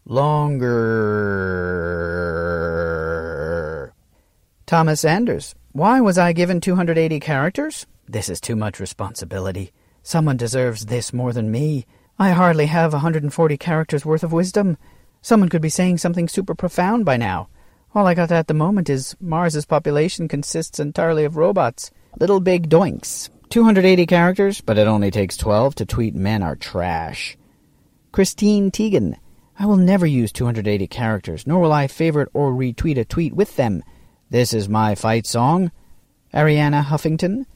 longer. 0.04 0.68
Thomas 4.66 5.04
Anders. 5.04 5.54
Why 5.72 6.00
was 6.00 6.18
I 6.18 6.32
given 6.32 6.60
280 6.60 7.20
characters? 7.20 7.86
This 8.06 8.28
is 8.28 8.40
too 8.40 8.56
much 8.56 8.80
responsibility. 8.80 9.72
Someone 10.02 10.36
deserves 10.36 10.86
this 10.86 11.12
more 11.12 11.32
than 11.32 11.50
me. 11.50 11.86
I 12.18 12.30
hardly 12.30 12.66
have 12.66 12.92
140 12.92 13.56
characters 13.56 14.04
worth 14.04 14.24
of 14.24 14.32
wisdom. 14.32 14.76
Someone 15.22 15.48
could 15.48 15.62
be 15.62 15.68
saying 15.68 15.98
something 15.98 16.26
super 16.28 16.54
profound 16.54 17.04
by 17.04 17.16
now. 17.16 17.48
All 17.94 18.06
I 18.06 18.12
got 18.12 18.30
at 18.30 18.48
the 18.48 18.54
moment 18.54 18.90
is 18.90 19.16
Mars's 19.18 19.64
population 19.64 20.28
consists 20.28 20.78
entirely 20.78 21.24
of 21.24 21.38
robots. 21.38 21.90
Little 22.20 22.38
big 22.38 22.68
doinks. 22.68 23.30
280 23.48 24.04
characters, 24.04 24.60
but 24.60 24.76
it 24.76 24.86
only 24.86 25.10
takes 25.10 25.38
12 25.38 25.74
to 25.76 25.86
tweet 25.86 26.14
men 26.14 26.42
are 26.42 26.54
trash. 26.54 27.38
Christine 28.12 28.70
Teigen. 28.70 29.16
I 29.58 29.64
will 29.64 29.78
never 29.78 30.04
use 30.04 30.32
280 30.32 30.86
characters, 30.86 31.46
nor 31.46 31.60
will 31.60 31.72
I 31.72 31.86
favorite 31.86 32.28
or 32.34 32.52
retweet 32.52 32.98
a 32.98 33.06
tweet 33.06 33.32
with 33.34 33.56
them. 33.56 33.82
This 34.28 34.52
is 34.52 34.68
my 34.68 34.94
fight 34.94 35.26
song. 35.26 35.72
Arianna 36.34 36.84
Huffington. 36.84 37.46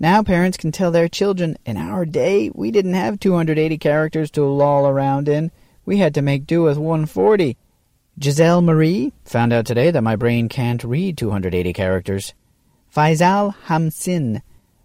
Now 0.00 0.22
parents 0.22 0.56
can 0.56 0.72
tell 0.72 0.90
their 0.90 1.08
children, 1.08 1.58
in 1.66 1.76
our 1.76 2.06
day, 2.06 2.50
we 2.54 2.70
didn't 2.70 2.94
have 2.94 3.20
280 3.20 3.76
characters 3.76 4.30
to 4.32 4.44
loll 4.44 4.86
around 4.86 5.28
in. 5.28 5.52
We 5.84 5.98
had 5.98 6.14
to 6.14 6.22
make 6.22 6.46
do 6.46 6.62
with 6.62 6.78
140. 6.78 7.58
Giselle 8.18 8.62
Marie 8.62 9.12
found 9.26 9.52
out 9.52 9.66
today 9.66 9.90
that 9.90 10.02
my 10.02 10.16
brain 10.16 10.48
can't 10.48 10.82
read 10.82 11.18
280 11.18 11.74
characters. 11.74 12.32
Faisal 12.94 13.54
Hamsin. 13.66 14.40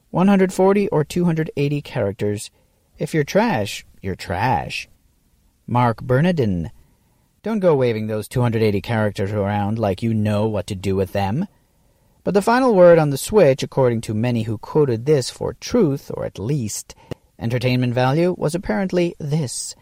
140 0.10 0.90
or 0.90 1.06
280 1.06 1.82
characters. 1.82 2.52
If 3.00 3.14
you're 3.14 3.24
trash, 3.24 3.86
you're 4.02 4.16
trash. 4.16 4.90
Marc 5.66 6.02
Bernardin. 6.02 6.72
Don't 7.42 7.62
go 7.62 7.74
waving 7.74 8.08
those 8.08 8.28
280 8.28 8.82
characters 8.82 9.32
around 9.32 9.80
like 9.80 10.04
you 10.04 10.14
know 10.14 10.48
what 10.48 10.68
to 10.68 10.76
do 10.76 10.98
with 10.98 11.14
them. 11.14 11.48
But 12.26 12.34
the 12.34 12.42
final 12.42 12.76
word 12.76 13.00
on 13.00 13.12
the 13.12 13.18
Switch, 13.18 13.64
according 13.64 14.02
to 14.02 14.14
many 14.14 14.44
who 14.44 14.58
quoted 14.58 15.06
this 15.06 15.30
for 15.30 15.54
truth, 15.54 16.12
or 16.14 16.26
at 16.26 16.38
least 16.38 16.96
entertainment 17.40 17.94
value, 17.94 18.36
was 18.38 18.56
apparently 18.56 19.16
this 19.20 19.74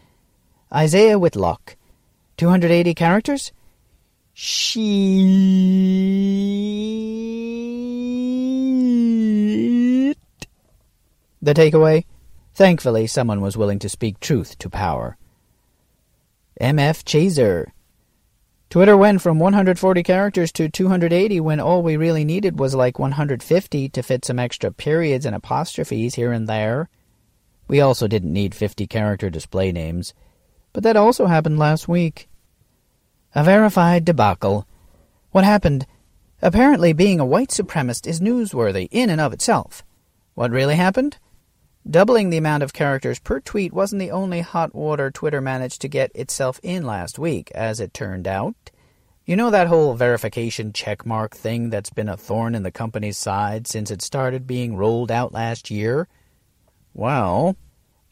Isiah 0.72 1.18
Whitlock. 1.18 1.74
280 2.40 2.94
characters? 2.94 3.52
Shit. 4.32 4.96
The 11.42 11.52
takeaway? 11.52 12.06
Thankfully, 12.54 13.06
someone 13.08 13.42
was 13.42 13.58
willing 13.58 13.78
to 13.80 13.90
speak 13.90 14.20
truth 14.20 14.56
to 14.56 14.70
power. 14.70 15.18
MF 16.58 17.04
Chaser. 17.04 17.74
Twitter 18.70 18.96
went 18.96 19.20
from 19.20 19.38
140 19.38 20.02
characters 20.02 20.50
to 20.52 20.70
280 20.70 21.40
when 21.40 21.60
all 21.60 21.82
we 21.82 21.98
really 21.98 22.24
needed 22.24 22.58
was 22.58 22.74
like 22.74 22.98
150 22.98 23.90
to 23.90 24.02
fit 24.02 24.24
some 24.24 24.38
extra 24.38 24.72
periods 24.72 25.26
and 25.26 25.36
apostrophes 25.36 26.14
here 26.14 26.32
and 26.32 26.48
there. 26.48 26.88
We 27.68 27.82
also 27.82 28.08
didn't 28.08 28.32
need 28.32 28.54
50 28.54 28.86
character 28.86 29.28
display 29.28 29.72
names, 29.72 30.14
but 30.72 30.84
that 30.84 30.96
also 30.96 31.26
happened 31.26 31.58
last 31.58 31.86
week. 31.86 32.29
A 33.32 33.44
verified 33.44 34.04
debacle. 34.04 34.66
What 35.30 35.44
happened? 35.44 35.86
Apparently, 36.42 36.92
being 36.92 37.20
a 37.20 37.24
white 37.24 37.50
supremacist 37.50 38.08
is 38.08 38.20
newsworthy 38.20 38.88
in 38.90 39.08
and 39.08 39.20
of 39.20 39.32
itself. 39.32 39.84
What 40.34 40.50
really 40.50 40.74
happened? 40.74 41.18
Doubling 41.88 42.30
the 42.30 42.38
amount 42.38 42.64
of 42.64 42.72
characters 42.72 43.20
per 43.20 43.38
tweet 43.38 43.72
wasn't 43.72 44.00
the 44.00 44.10
only 44.10 44.40
hot 44.40 44.74
water 44.74 45.12
Twitter 45.12 45.40
managed 45.40 45.80
to 45.82 45.88
get 45.88 46.10
itself 46.14 46.58
in 46.64 46.84
last 46.84 47.20
week, 47.20 47.52
as 47.52 47.78
it 47.78 47.94
turned 47.94 48.26
out. 48.26 48.56
You 49.24 49.36
know 49.36 49.50
that 49.50 49.68
whole 49.68 49.94
verification 49.94 50.72
checkmark 50.72 51.30
thing 51.30 51.70
that's 51.70 51.90
been 51.90 52.08
a 52.08 52.16
thorn 52.16 52.56
in 52.56 52.64
the 52.64 52.72
company's 52.72 53.16
side 53.16 53.68
since 53.68 53.92
it 53.92 54.02
started 54.02 54.44
being 54.44 54.76
rolled 54.76 55.12
out 55.12 55.32
last 55.32 55.70
year? 55.70 56.08
Well, 56.94 57.54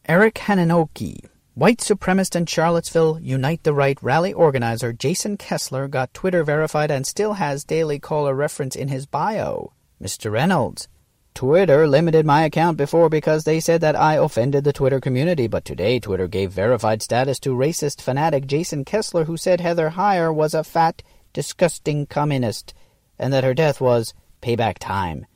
Eric 0.06 0.34
Hananoki, 0.34 1.28
white 1.58 1.78
supremacist 1.78 2.36
in 2.36 2.46
Charlottesville, 2.46 3.18
Unite 3.20 3.64
the 3.64 3.74
Right 3.74 4.00
rally 4.00 4.32
organizer 4.32 4.92
Jason 4.92 5.36
Kessler 5.36 5.88
got 5.88 6.14
Twitter 6.14 6.44
verified 6.44 6.88
and 6.88 7.04
still 7.04 7.32
has 7.32 7.64
Daily 7.64 7.98
Caller 7.98 8.32
reference 8.32 8.76
in 8.76 8.86
his 8.86 9.06
bio. 9.06 9.72
Mr. 10.00 10.30
Reynolds, 10.30 10.86
Twitter 11.34 11.88
limited 11.88 12.24
my 12.24 12.44
account 12.44 12.76
before 12.76 13.08
because 13.08 13.42
they 13.42 13.58
said 13.58 13.80
that 13.80 13.96
I 13.96 14.14
offended 14.14 14.62
the 14.62 14.72
Twitter 14.72 15.00
community, 15.00 15.48
but 15.48 15.64
today 15.64 15.98
Twitter 15.98 16.28
gave 16.28 16.52
verified 16.52 17.02
status 17.02 17.40
to 17.40 17.56
racist 17.56 18.00
fanatic 18.00 18.46
Jason 18.46 18.84
Kessler, 18.84 19.24
who 19.24 19.36
said 19.36 19.60
Heather 19.60 19.90
Heyer 19.90 20.32
was 20.32 20.54
a 20.54 20.62
fat, 20.62 21.02
disgusting 21.32 22.06
communist, 22.06 22.72
and 23.18 23.32
that 23.32 23.42
her 23.42 23.52
death 23.52 23.80
was 23.80 24.14
payback 24.40 24.78
time. 24.78 25.26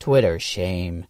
Twitter, 0.00 0.38
shame. 0.38 1.06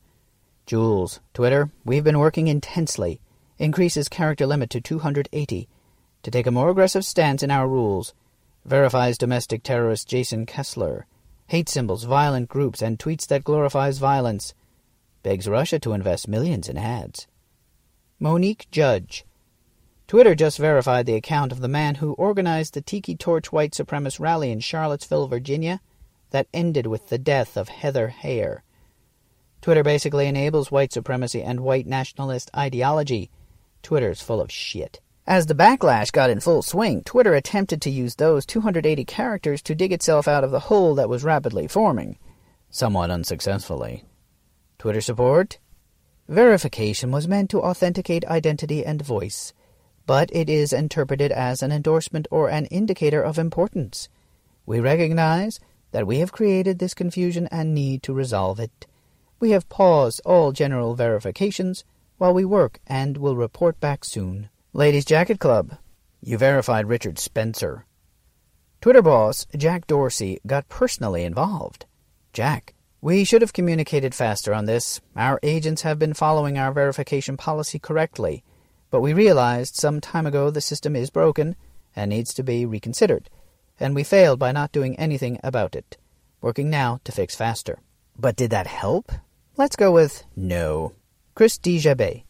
Jules, 0.66 1.18
Twitter, 1.34 1.72
we've 1.84 2.04
been 2.04 2.20
working 2.20 2.46
intensely. 2.46 3.20
Increases 3.58 4.08
character 4.08 4.46
limit 4.46 4.70
to 4.70 4.80
280. 4.80 5.68
To 6.22 6.30
take 6.30 6.46
a 6.46 6.50
more 6.50 6.70
aggressive 6.70 7.04
stance 7.04 7.42
in 7.42 7.50
our 7.50 7.68
rules. 7.68 8.14
Verifies 8.64 9.16
domestic 9.16 9.62
terrorist 9.62 10.08
Jason 10.08 10.46
Kessler 10.46 11.06
hate 11.48 11.68
symbols, 11.68 12.04
violent 12.04 12.48
groups, 12.48 12.82
and 12.82 12.98
tweets 12.98 13.26
that 13.28 13.44
glorifies 13.44 13.98
violence. 13.98 14.54
Begs 15.22 15.48
Russia 15.48 15.78
to 15.80 15.92
invest 15.92 16.28
millions 16.28 16.68
in 16.68 16.76
ads. 16.76 17.26
Monique 18.18 18.66
Judge. 18.70 19.24
Twitter 20.08 20.34
just 20.34 20.58
verified 20.58 21.06
the 21.06 21.14
account 21.14 21.52
of 21.52 21.60
the 21.60 21.68
man 21.68 21.96
who 21.96 22.12
organized 22.14 22.74
the 22.74 22.80
Tiki 22.80 23.16
Torch 23.16 23.52
white 23.52 23.72
supremacist 23.72 24.20
rally 24.20 24.50
in 24.50 24.60
Charlottesville, 24.60 25.26
Virginia, 25.26 25.80
that 26.30 26.48
ended 26.54 26.86
with 26.86 27.08
the 27.08 27.18
death 27.18 27.56
of 27.56 27.68
Heather 27.68 28.14
Heyer. 28.22 28.60
Twitter 29.60 29.82
basically 29.82 30.26
enables 30.26 30.70
white 30.70 30.92
supremacy 30.92 31.42
and 31.42 31.60
white 31.60 31.86
nationalist 31.86 32.50
ideology. 32.56 33.30
Twitter's 33.86 34.20
full 34.20 34.40
of 34.40 34.50
shit. 34.50 35.00
As 35.28 35.46
the 35.46 35.54
backlash 35.54 36.10
got 36.10 36.28
in 36.28 36.40
full 36.40 36.60
swing, 36.60 37.04
Twitter 37.04 37.34
attempted 37.34 37.80
to 37.82 37.88
use 37.88 38.16
those 38.16 38.44
280 38.44 39.04
characters 39.04 39.62
to 39.62 39.76
dig 39.76 39.92
itself 39.92 40.26
out 40.26 40.42
of 40.42 40.50
the 40.50 40.66
hole 40.66 40.96
that 40.96 41.08
was 41.08 41.22
rapidly 41.22 41.68
forming, 41.68 42.18
somewhat 42.68 43.12
unsuccessfully. 43.12 44.04
Twitter 44.76 45.00
support? 45.00 45.60
Verification 46.26 47.12
was 47.12 47.28
meant 47.28 47.48
to 47.50 47.62
authenticate 47.62 48.24
identity 48.24 48.84
and 48.84 49.02
voice, 49.02 49.52
but 50.04 50.34
it 50.34 50.50
is 50.50 50.72
interpreted 50.72 51.30
as 51.30 51.62
an 51.62 51.70
endorsement 51.70 52.26
or 52.32 52.48
an 52.48 52.66
indicator 52.66 53.22
of 53.22 53.38
importance. 53.38 54.08
We 54.66 54.80
recognize 54.80 55.60
that 55.92 56.08
we 56.08 56.18
have 56.18 56.32
created 56.32 56.80
this 56.80 56.92
confusion 56.92 57.46
and 57.52 57.72
need 57.72 58.02
to 58.02 58.12
resolve 58.12 58.58
it. 58.58 58.88
We 59.38 59.52
have 59.52 59.68
paused 59.68 60.20
all 60.24 60.50
general 60.50 60.96
verifications 60.96 61.84
while 62.18 62.34
we 62.34 62.44
work 62.44 62.80
and 62.86 63.16
will 63.16 63.36
report 63.36 63.78
back 63.80 64.04
soon. 64.04 64.48
Ladies 64.72 65.04
Jacket 65.04 65.38
Club, 65.38 65.78
you 66.20 66.38
verified 66.38 66.88
Richard 66.88 67.18
Spencer. 67.18 67.84
Twitter 68.80 69.02
boss 69.02 69.46
Jack 69.56 69.86
Dorsey 69.86 70.40
got 70.46 70.68
personally 70.68 71.24
involved. 71.24 71.86
Jack, 72.32 72.74
we 73.00 73.24
should 73.24 73.42
have 73.42 73.52
communicated 73.52 74.14
faster 74.14 74.52
on 74.52 74.66
this. 74.66 75.00
Our 75.14 75.38
agents 75.42 75.82
have 75.82 75.98
been 75.98 76.14
following 76.14 76.58
our 76.58 76.72
verification 76.72 77.36
policy 77.36 77.78
correctly, 77.78 78.44
but 78.90 79.00
we 79.00 79.12
realized 79.12 79.76
some 79.76 80.00
time 80.00 80.26
ago 80.26 80.50
the 80.50 80.60
system 80.60 80.96
is 80.96 81.10
broken 81.10 81.56
and 81.94 82.10
needs 82.10 82.34
to 82.34 82.42
be 82.42 82.66
reconsidered, 82.66 83.30
and 83.80 83.94
we 83.94 84.04
failed 84.04 84.38
by 84.38 84.52
not 84.52 84.72
doing 84.72 84.98
anything 84.98 85.38
about 85.42 85.74
it. 85.74 85.96
Working 86.40 86.70
now 86.70 87.00
to 87.04 87.12
fix 87.12 87.34
faster. 87.34 87.78
But 88.18 88.36
did 88.36 88.50
that 88.50 88.66
help? 88.66 89.12
Let's 89.56 89.76
go 89.76 89.90
with 89.90 90.24
no. 90.34 90.92
Chris 91.36 91.58
Dijabet. 91.58 92.22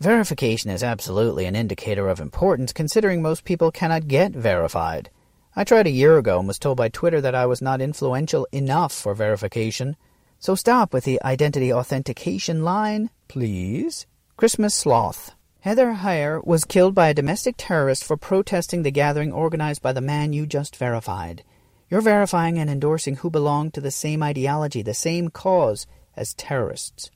Verification 0.00 0.68
is 0.68 0.82
absolutely 0.82 1.46
an 1.46 1.54
indicator 1.54 2.08
of 2.08 2.18
importance 2.18 2.72
considering 2.72 3.22
most 3.22 3.44
people 3.44 3.70
cannot 3.70 4.08
get 4.08 4.32
verified. 4.32 5.10
I 5.54 5.62
tried 5.62 5.86
a 5.86 5.92
year 5.92 6.18
ago 6.18 6.40
and 6.40 6.48
was 6.48 6.58
told 6.58 6.76
by 6.76 6.88
Twitter 6.88 7.20
that 7.20 7.36
I 7.36 7.46
was 7.46 7.62
not 7.62 7.80
influential 7.80 8.48
enough 8.50 8.92
for 8.92 9.14
verification. 9.14 9.94
So 10.40 10.56
stop 10.56 10.92
with 10.92 11.04
the 11.04 11.22
identity 11.22 11.72
authentication 11.72 12.64
line, 12.64 13.10
please. 13.28 14.08
Christmas 14.36 14.74
Sloth. 14.74 15.36
Heather 15.60 15.92
Heyer 15.92 16.44
was 16.44 16.64
killed 16.64 16.96
by 16.96 17.10
a 17.10 17.14
domestic 17.14 17.54
terrorist 17.56 18.02
for 18.02 18.16
protesting 18.16 18.82
the 18.82 18.90
gathering 18.90 19.30
organized 19.30 19.82
by 19.82 19.92
the 19.92 20.00
man 20.00 20.32
you 20.32 20.46
just 20.46 20.74
verified. 20.74 21.44
You're 21.88 22.00
verifying 22.00 22.58
and 22.58 22.68
endorsing 22.68 23.18
who 23.18 23.30
belong 23.30 23.70
to 23.70 23.80
the 23.80 23.92
same 23.92 24.20
ideology, 24.20 24.82
the 24.82 24.94
same 24.94 25.28
cause 25.28 25.86
as 26.16 26.34
terrorists. 26.34 27.08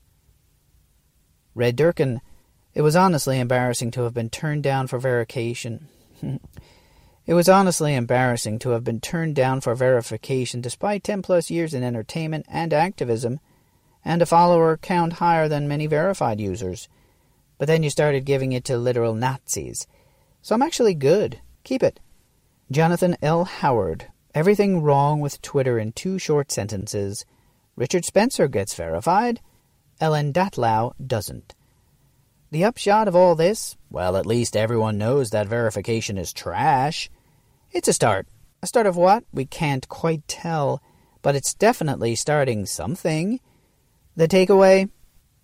Red 1.57 1.75
Durkin 1.75 2.21
it 2.77 2.83
was 2.83 2.95
honestly 2.95 3.39
embarrassing 3.39 3.89
to 3.89 4.03
have 4.03 4.13
been 4.13 4.29
turned 4.29 4.61
down 4.61 4.85
for 4.85 4.99
verification. 4.99 5.87
it 7.25 7.33
was 7.33 7.49
honestly 7.49 7.95
embarrassing 7.95 8.59
to 8.59 8.69
have 8.69 8.83
been 8.83 9.01
turned 9.01 9.33
down 9.33 9.61
for 9.61 9.73
verification 9.73 10.61
despite 10.61 11.03
10 11.03 11.23
plus 11.23 11.49
years 11.49 11.73
in 11.73 11.81
entertainment 11.81 12.45
and 12.47 12.71
activism, 12.73 13.39
and 14.05 14.21
a 14.21 14.27
follower 14.27 14.77
count 14.77 15.13
higher 15.13 15.47
than 15.47 15.67
many 15.67 15.87
verified 15.87 16.39
users. 16.39 16.87
But 17.57 17.67
then 17.67 17.81
you 17.81 17.89
started 17.89 18.25
giving 18.25 18.51
it 18.51 18.63
to 18.65 18.77
literal 18.77 19.15
Nazis. 19.15 19.87
So 20.43 20.53
I'm 20.53 20.61
actually 20.61 20.93
good. 20.93 21.41
Keep 21.63 21.81
it. 21.81 21.99
Jonathan 22.69 23.17
L. 23.23 23.45
Howard. 23.45 24.05
Everything 24.35 24.83
wrong 24.83 25.19
with 25.19 25.41
Twitter 25.41 25.79
in 25.79 25.93
two 25.93 26.19
short 26.19 26.51
sentences. 26.51 27.25
Richard 27.75 28.05
Spencer 28.05 28.47
gets 28.47 28.75
verified. 28.75 29.41
Ellen 29.99 30.31
Datlow 30.31 30.93
doesn't. 31.05 31.55
The 32.51 32.63
upshot 32.63 33.07
of 33.07 33.15
all 33.15 33.35
this? 33.35 33.75
Well, 33.89 34.15
at 34.15 34.25
least 34.25 34.55
everyone 34.55 34.97
knows 34.97 35.31
that 35.31 35.47
verification 35.47 36.17
is 36.17 36.31
trash. 36.31 37.09
It's 37.71 37.87
a 37.87 37.93
start. 37.93 38.27
A 38.61 38.67
start 38.67 38.85
of 38.85 38.95
what? 38.95 39.23
We 39.33 39.45
can't 39.45 39.87
quite 39.89 40.27
tell, 40.27 40.81
but 41.21 41.35
it's 41.35 41.53
definitely 41.53 42.15
starting 42.15 42.65
something. 42.65 43.39
The 44.15 44.27
takeaway? 44.27 44.89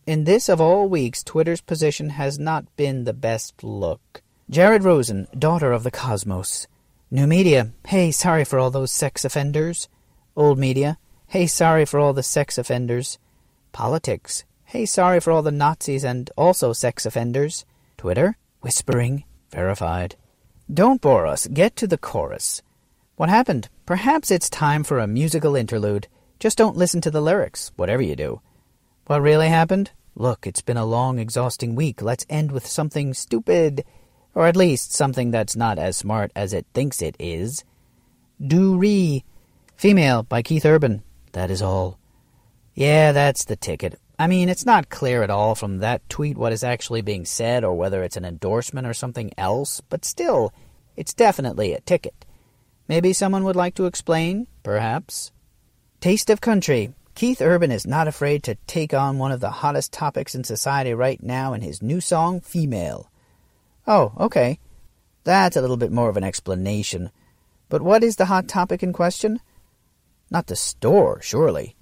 In 0.05 0.23
this 0.23 0.49
of 0.49 0.61
all 0.61 0.87
weeks, 0.87 1.23
Twitter's 1.23 1.61
position 1.61 2.11
has 2.11 2.37
not 2.37 2.65
been 2.75 3.03
the 3.03 3.13
best 3.13 3.63
look. 3.63 4.21
Jared 4.49 4.83
Rosen, 4.83 5.27
daughter 5.37 5.71
of 5.71 5.83
the 5.83 5.91
cosmos. 5.91 6.67
New 7.09 7.27
media, 7.27 7.71
hey, 7.87 8.11
sorry 8.11 8.43
for 8.43 8.59
all 8.59 8.71
those 8.71 8.91
sex 8.91 9.23
offenders. 9.23 9.87
Old 10.35 10.57
media, 10.57 10.97
hey, 11.27 11.47
sorry 11.47 11.85
for 11.85 11.99
all 11.99 12.13
the 12.13 12.23
sex 12.23 12.57
offenders. 12.57 13.17
Politics, 13.73 14.45
Hey, 14.73 14.87
sorry 14.87 15.19
for 15.19 15.29
all 15.29 15.43
the 15.43 15.51
Nazis 15.51 16.03
and 16.03 16.31
also 16.35 16.73
sex 16.73 17.05
offenders. 17.05 17.63
Twitter, 17.95 18.37
whispering, 18.61 19.23
verified. 19.51 20.15
Don't 20.73 20.99
bore 20.99 21.27
us. 21.27 21.45
Get 21.45 21.75
to 21.75 21.85
the 21.85 21.99
chorus. 21.99 22.63
What 23.15 23.29
happened? 23.29 23.69
Perhaps 23.85 24.31
it's 24.31 24.49
time 24.49 24.83
for 24.83 24.97
a 24.97 25.05
musical 25.05 25.55
interlude. 25.55 26.07
Just 26.39 26.57
don't 26.57 26.75
listen 26.75 27.01
to 27.01 27.11
the 27.11 27.21
lyrics, 27.21 27.71
whatever 27.75 28.01
you 28.01 28.15
do. 28.15 28.41
What 29.05 29.21
really 29.21 29.49
happened? 29.49 29.91
Look, 30.15 30.47
it's 30.47 30.63
been 30.63 30.77
a 30.77 30.85
long, 30.85 31.19
exhausting 31.19 31.75
week. 31.75 32.01
Let's 32.01 32.25
end 32.27 32.51
with 32.51 32.65
something 32.65 33.13
stupid. 33.13 33.85
Or 34.33 34.47
at 34.47 34.55
least 34.55 34.91
something 34.91 35.29
that's 35.29 35.55
not 35.55 35.77
as 35.77 35.97
smart 35.97 36.31
as 36.35 36.51
it 36.51 36.65
thinks 36.73 36.99
it 36.99 37.15
is. 37.19 37.63
Do 38.41 38.75
Re. 38.75 39.23
Female 39.75 40.23
by 40.23 40.41
Keith 40.41 40.65
Urban. 40.65 41.03
That 41.33 41.51
is 41.51 41.61
all. 41.61 41.99
Yeah, 42.73 43.11
that's 43.11 43.45
the 43.45 43.55
ticket. 43.55 43.99
I 44.17 44.27
mean, 44.27 44.49
it's 44.49 44.65
not 44.65 44.89
clear 44.89 45.23
at 45.23 45.29
all 45.29 45.55
from 45.55 45.79
that 45.79 46.07
tweet 46.09 46.37
what 46.37 46.53
is 46.53 46.63
actually 46.63 47.01
being 47.01 47.25
said 47.25 47.63
or 47.63 47.75
whether 47.75 48.03
it's 48.03 48.17
an 48.17 48.25
endorsement 48.25 48.87
or 48.87 48.93
something 48.93 49.31
else, 49.37 49.81
but 49.81 50.05
still, 50.05 50.53
it's 50.95 51.13
definitely 51.13 51.73
a 51.73 51.81
ticket. 51.81 52.25
Maybe 52.87 53.13
someone 53.13 53.43
would 53.43 53.55
like 53.55 53.75
to 53.75 53.85
explain? 53.85 54.47
Perhaps. 54.63 55.31
Taste 56.01 56.29
of 56.29 56.41
Country. 56.41 56.93
Keith 57.15 57.41
Urban 57.41 57.71
is 57.71 57.85
not 57.85 58.07
afraid 58.07 58.43
to 58.43 58.55
take 58.67 58.93
on 58.93 59.19
one 59.19 59.31
of 59.31 59.39
the 59.39 59.49
hottest 59.49 59.93
topics 59.93 60.33
in 60.33 60.43
society 60.43 60.93
right 60.93 61.21
now 61.21 61.53
in 61.53 61.61
his 61.61 61.81
new 61.81 62.01
song, 62.01 62.41
Female. 62.41 63.09
Oh, 63.85 64.13
okay. 64.19 64.59
That's 65.23 65.55
a 65.55 65.61
little 65.61 65.77
bit 65.77 65.91
more 65.91 66.09
of 66.09 66.17
an 66.17 66.23
explanation. 66.23 67.11
But 67.69 67.81
what 67.81 68.03
is 68.03 68.15
the 68.15 68.25
hot 68.25 68.47
topic 68.47 68.83
in 68.83 68.93
question? 68.93 69.39
Not 70.29 70.47
the 70.47 70.55
store, 70.55 71.21
surely. 71.21 71.75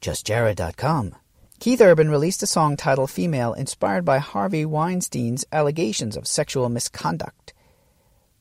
JustJared.com. 0.00 1.14
Keith 1.58 1.80
Urban 1.80 2.10
released 2.10 2.42
a 2.42 2.46
song 2.46 2.76
titled 2.76 3.10
Female 3.10 3.54
inspired 3.54 4.04
by 4.04 4.18
Harvey 4.18 4.64
Weinstein's 4.64 5.44
allegations 5.52 6.16
of 6.16 6.26
sexual 6.26 6.68
misconduct. 6.68 7.54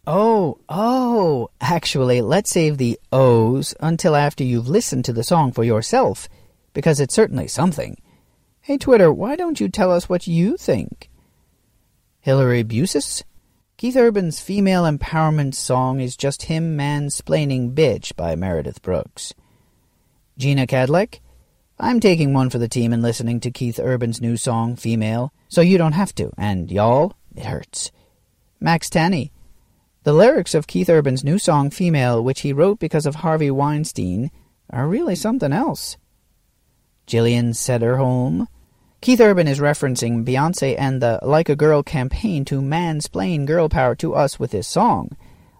Oh, 0.05 0.59
oh, 0.69 1.49
actually, 1.59 2.21
let's 2.21 2.51
save 2.51 2.77
the 2.77 2.99
O's 3.11 3.73
until 3.79 4.15
after 4.15 4.43
you've 4.43 4.67
listened 4.67 5.05
to 5.05 5.13
the 5.13 5.23
song 5.23 5.51
for 5.51 5.63
yourself, 5.63 6.27
because 6.73 6.99
it's 6.99 7.15
certainly 7.15 7.47
something. 7.47 7.97
Hey, 8.61 8.77
Twitter, 8.77 9.11
why 9.11 9.35
don't 9.35 9.59
you 9.59 9.69
tell 9.69 9.91
us 9.91 10.09
what 10.09 10.27
you 10.27 10.57
think? 10.57 11.09
Hillary 12.19 12.63
Busis? 12.63 13.23
Keith 13.77 13.95
Urban's 13.95 14.39
female 14.39 14.83
empowerment 14.83 15.53
song 15.53 15.99
is 15.99 16.15
just 16.15 16.43
him 16.43 16.77
mansplaining 16.77 17.73
bitch 17.73 18.15
by 18.15 18.35
Meredith 18.35 18.81
Brooks. 18.81 19.33
Gina 20.37 20.67
Cadleck? 20.67 21.19
I'm 21.77 21.99
taking 21.99 22.33
one 22.33 22.49
for 22.49 22.57
the 22.57 22.69
team 22.69 22.93
and 22.93 23.01
listening 23.01 23.41
to 23.41 23.51
Keith 23.51 23.79
Urban's 23.79 24.21
new 24.21 24.37
song, 24.37 24.77
Female, 24.77 25.33
so 25.49 25.59
you 25.59 25.77
don't 25.77 25.91
have 25.91 26.15
to, 26.15 26.31
and 26.37 26.71
y'all, 26.71 27.13
it 27.35 27.45
hurts. 27.45 27.91
Max 28.61 28.89
Tanney. 28.89 29.31
The 30.03 30.13
lyrics 30.13 30.55
of 30.55 30.67
Keith 30.67 30.89
Urban's 30.89 31.23
new 31.23 31.37
song, 31.37 31.69
Female, 31.69 32.23
which 32.23 32.41
he 32.41 32.53
wrote 32.53 32.79
because 32.79 33.05
of 33.05 33.15
Harvey 33.15 33.51
Weinstein, 33.51 34.31
are 34.69 34.87
really 34.87 35.15
something 35.15 35.51
else. 35.51 35.97
Jillian 37.07 37.49
Sederholm. 37.49 38.47
Keith 39.01 39.19
Urban 39.19 39.47
is 39.47 39.59
referencing 39.59 40.23
Beyonce 40.23 40.75
and 40.79 41.01
the 41.01 41.19
Like 41.21 41.49
a 41.49 41.57
Girl 41.57 41.83
campaign 41.83 42.45
to 42.45 42.61
mansplain 42.61 43.45
girl 43.45 43.67
power 43.67 43.95
to 43.95 44.15
us 44.15 44.39
with 44.39 44.53
his 44.53 44.65
song. 44.65 45.17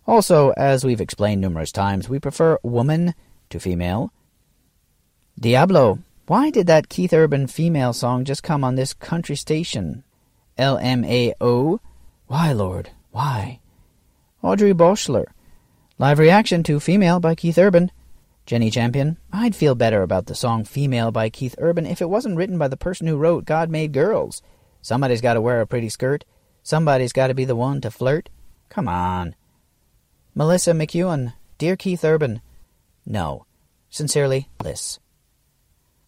Also, 0.07 0.51
as 0.51 0.85
we've 0.85 1.01
explained 1.01 1.41
numerous 1.41 1.73
times, 1.73 2.07
we 2.07 2.19
prefer 2.19 2.57
woman 2.63 3.13
to 3.49 3.59
female. 3.59 4.13
Diablo, 5.39 5.99
why 6.27 6.49
did 6.49 6.67
that 6.67 6.87
Keith 6.87 7.13
Urban 7.13 7.47
female 7.47 7.91
song 7.91 8.23
just 8.23 8.41
come 8.41 8.63
on 8.63 8.75
this 8.75 8.93
country 8.93 9.35
station? 9.35 10.03
LMAO, 10.57 11.79
why, 12.27 12.53
Lord, 12.53 12.91
why? 13.11 13.59
Audrey 14.41 14.73
Boschler, 14.73 15.25
live 15.97 16.19
reaction 16.19 16.63
to 16.63 16.79
Female 16.79 17.19
by 17.19 17.35
Keith 17.35 17.57
Urban. 17.57 17.91
Jenny 18.45 18.69
Champion, 18.69 19.17
I'd 19.33 19.55
feel 19.55 19.75
better 19.75 20.03
about 20.03 20.27
the 20.27 20.35
song 20.35 20.63
Female 20.63 21.11
by 21.11 21.29
Keith 21.29 21.55
Urban 21.57 21.85
if 21.85 22.01
it 22.01 22.09
wasn't 22.09 22.37
written 22.37 22.57
by 22.57 22.69
the 22.69 22.77
person 22.77 23.05
who 23.05 23.17
wrote 23.17 23.43
God 23.43 23.69
Made 23.69 23.91
Girls. 23.91 24.41
Somebody's 24.81 25.21
got 25.21 25.33
to 25.33 25.41
wear 25.41 25.59
a 25.59 25.67
pretty 25.67 25.89
skirt. 25.89 26.23
Somebody's 26.63 27.11
got 27.11 27.27
to 27.27 27.33
be 27.33 27.43
the 27.43 27.55
one 27.55 27.81
to 27.81 27.91
flirt. 27.91 28.29
Come 28.69 28.87
on. 28.87 29.35
Melissa 30.33 30.71
McEwen, 30.71 31.33
Dear 31.57 31.75
Keith 31.75 32.05
Urban, 32.05 32.41
No. 33.05 33.45
Sincerely, 33.89 34.47
Liz. 34.63 34.99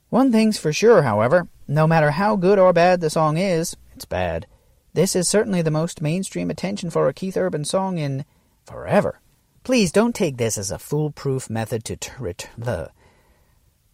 One 0.10 0.32
thing's 0.32 0.58
for 0.58 0.72
sure, 0.72 1.02
however, 1.02 1.48
no 1.68 1.86
matter 1.86 2.12
how 2.12 2.38
good 2.38 2.60
or 2.60 2.72
bad 2.72 3.02
the 3.02 3.10
song 3.10 3.38
is, 3.38 3.76
it's 3.94 4.06
bad. 4.06 4.48
This 4.94 5.16
is 5.16 5.28
certainly 5.28 5.62
the 5.62 5.70
most 5.70 6.02
mainstream 6.02 6.50
attention 6.50 6.90
for 6.90 7.08
a 7.08 7.14
Keith 7.14 7.36
Urban 7.36 7.66
song 7.66 7.98
in 7.98 8.24
forever. 8.66 9.20
Please 9.64 9.92
don't 9.92 10.16
take 10.16 10.38
this 10.38 10.58
as 10.58 10.72
a 10.72 10.80
foolproof 10.80 11.50
method 11.50 11.84
to 11.84 11.98
t- 11.98 12.48
the. 12.58 12.90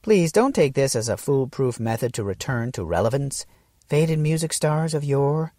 Please 0.03 0.31
don't 0.31 0.53
take 0.53 0.75
this 0.75 0.95
as 0.95 1.09
a 1.09 1.17
foolproof 1.17 1.79
method 1.79 2.13
to 2.13 2.23
return 2.23 2.71
to 2.73 2.85
relevance, 2.85 3.47
faded 3.87 4.19
music 4.19 4.53
stars 4.53 4.93
of 4.93 5.03
yore. 5.03 5.53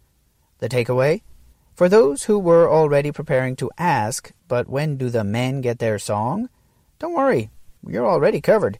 The 0.59 0.69
takeaway? 0.69 1.21
For 1.73 1.89
those 1.89 2.23
who 2.23 2.39
were 2.39 2.71
already 2.71 3.11
preparing 3.11 3.57
to 3.57 3.71
ask, 3.77 4.31
but 4.47 4.69
when 4.69 4.95
do 4.95 5.09
the 5.09 5.25
men 5.25 5.59
get 5.59 5.79
their 5.79 5.99
song? 5.99 6.47
Don't 6.97 7.13
worry, 7.13 7.49
you're 7.85 8.07
already 8.07 8.39
covered. 8.39 8.79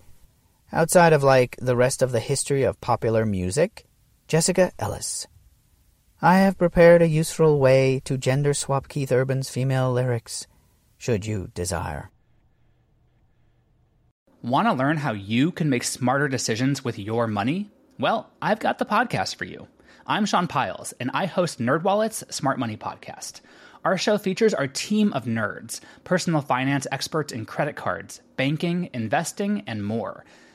Outside 0.72 1.14
of, 1.14 1.24
like, 1.24 1.56
the 1.62 1.76
rest 1.76 2.02
of 2.02 2.12
the 2.12 2.20
history 2.20 2.64
of 2.64 2.82
popular 2.82 3.26
music, 3.26 3.86
Jessica 4.28 4.72
Ellis. 4.80 5.28
I 6.22 6.40
have 6.40 6.58
prepared 6.58 7.02
a 7.02 7.08
useful 7.08 7.60
way 7.60 8.02
to 8.06 8.18
gender 8.18 8.54
swap 8.54 8.88
Keith 8.88 9.12
Urban's 9.12 9.50
female 9.50 9.92
lyrics, 9.92 10.48
should 10.98 11.26
you 11.26 11.52
desire. 11.54 12.10
Want 14.42 14.68
to 14.68 14.74
learn 14.74 14.98
how 14.98 15.14
you 15.14 15.52
can 15.52 15.70
make 15.70 15.84
smarter 15.84 16.28
decisions 16.28 16.84
with 16.84 16.98
your 16.98 17.28
money? 17.28 17.70
Well, 18.00 18.32
I've 18.42 18.60
got 18.60 18.80
the 18.80 18.86
podcast 18.86 19.36
for 19.36 19.46
you. 19.46 19.68
I'm 20.08 20.26
Sean 20.26 20.48
Pyles, 20.48 20.94
and 21.00 21.12
I 21.14 21.26
host 21.26 21.60
NerdWallet's 21.60 22.36
Smart 22.36 22.60
Money 22.60 22.78
Podcast. 22.78 23.42
Our 23.84 23.98
show 23.98 24.18
features 24.18 24.54
our 24.54 24.68
team 24.68 25.14
of 25.14 25.26
nerds, 25.26 25.80
personal 26.04 26.42
finance 26.42 26.88
experts 26.92 27.32
in 27.32 27.46
credit 27.46 27.76
cards, 27.76 28.22
banking, 28.36 28.90
investing, 28.94 29.64
and 29.68 29.86
more. 29.86 30.26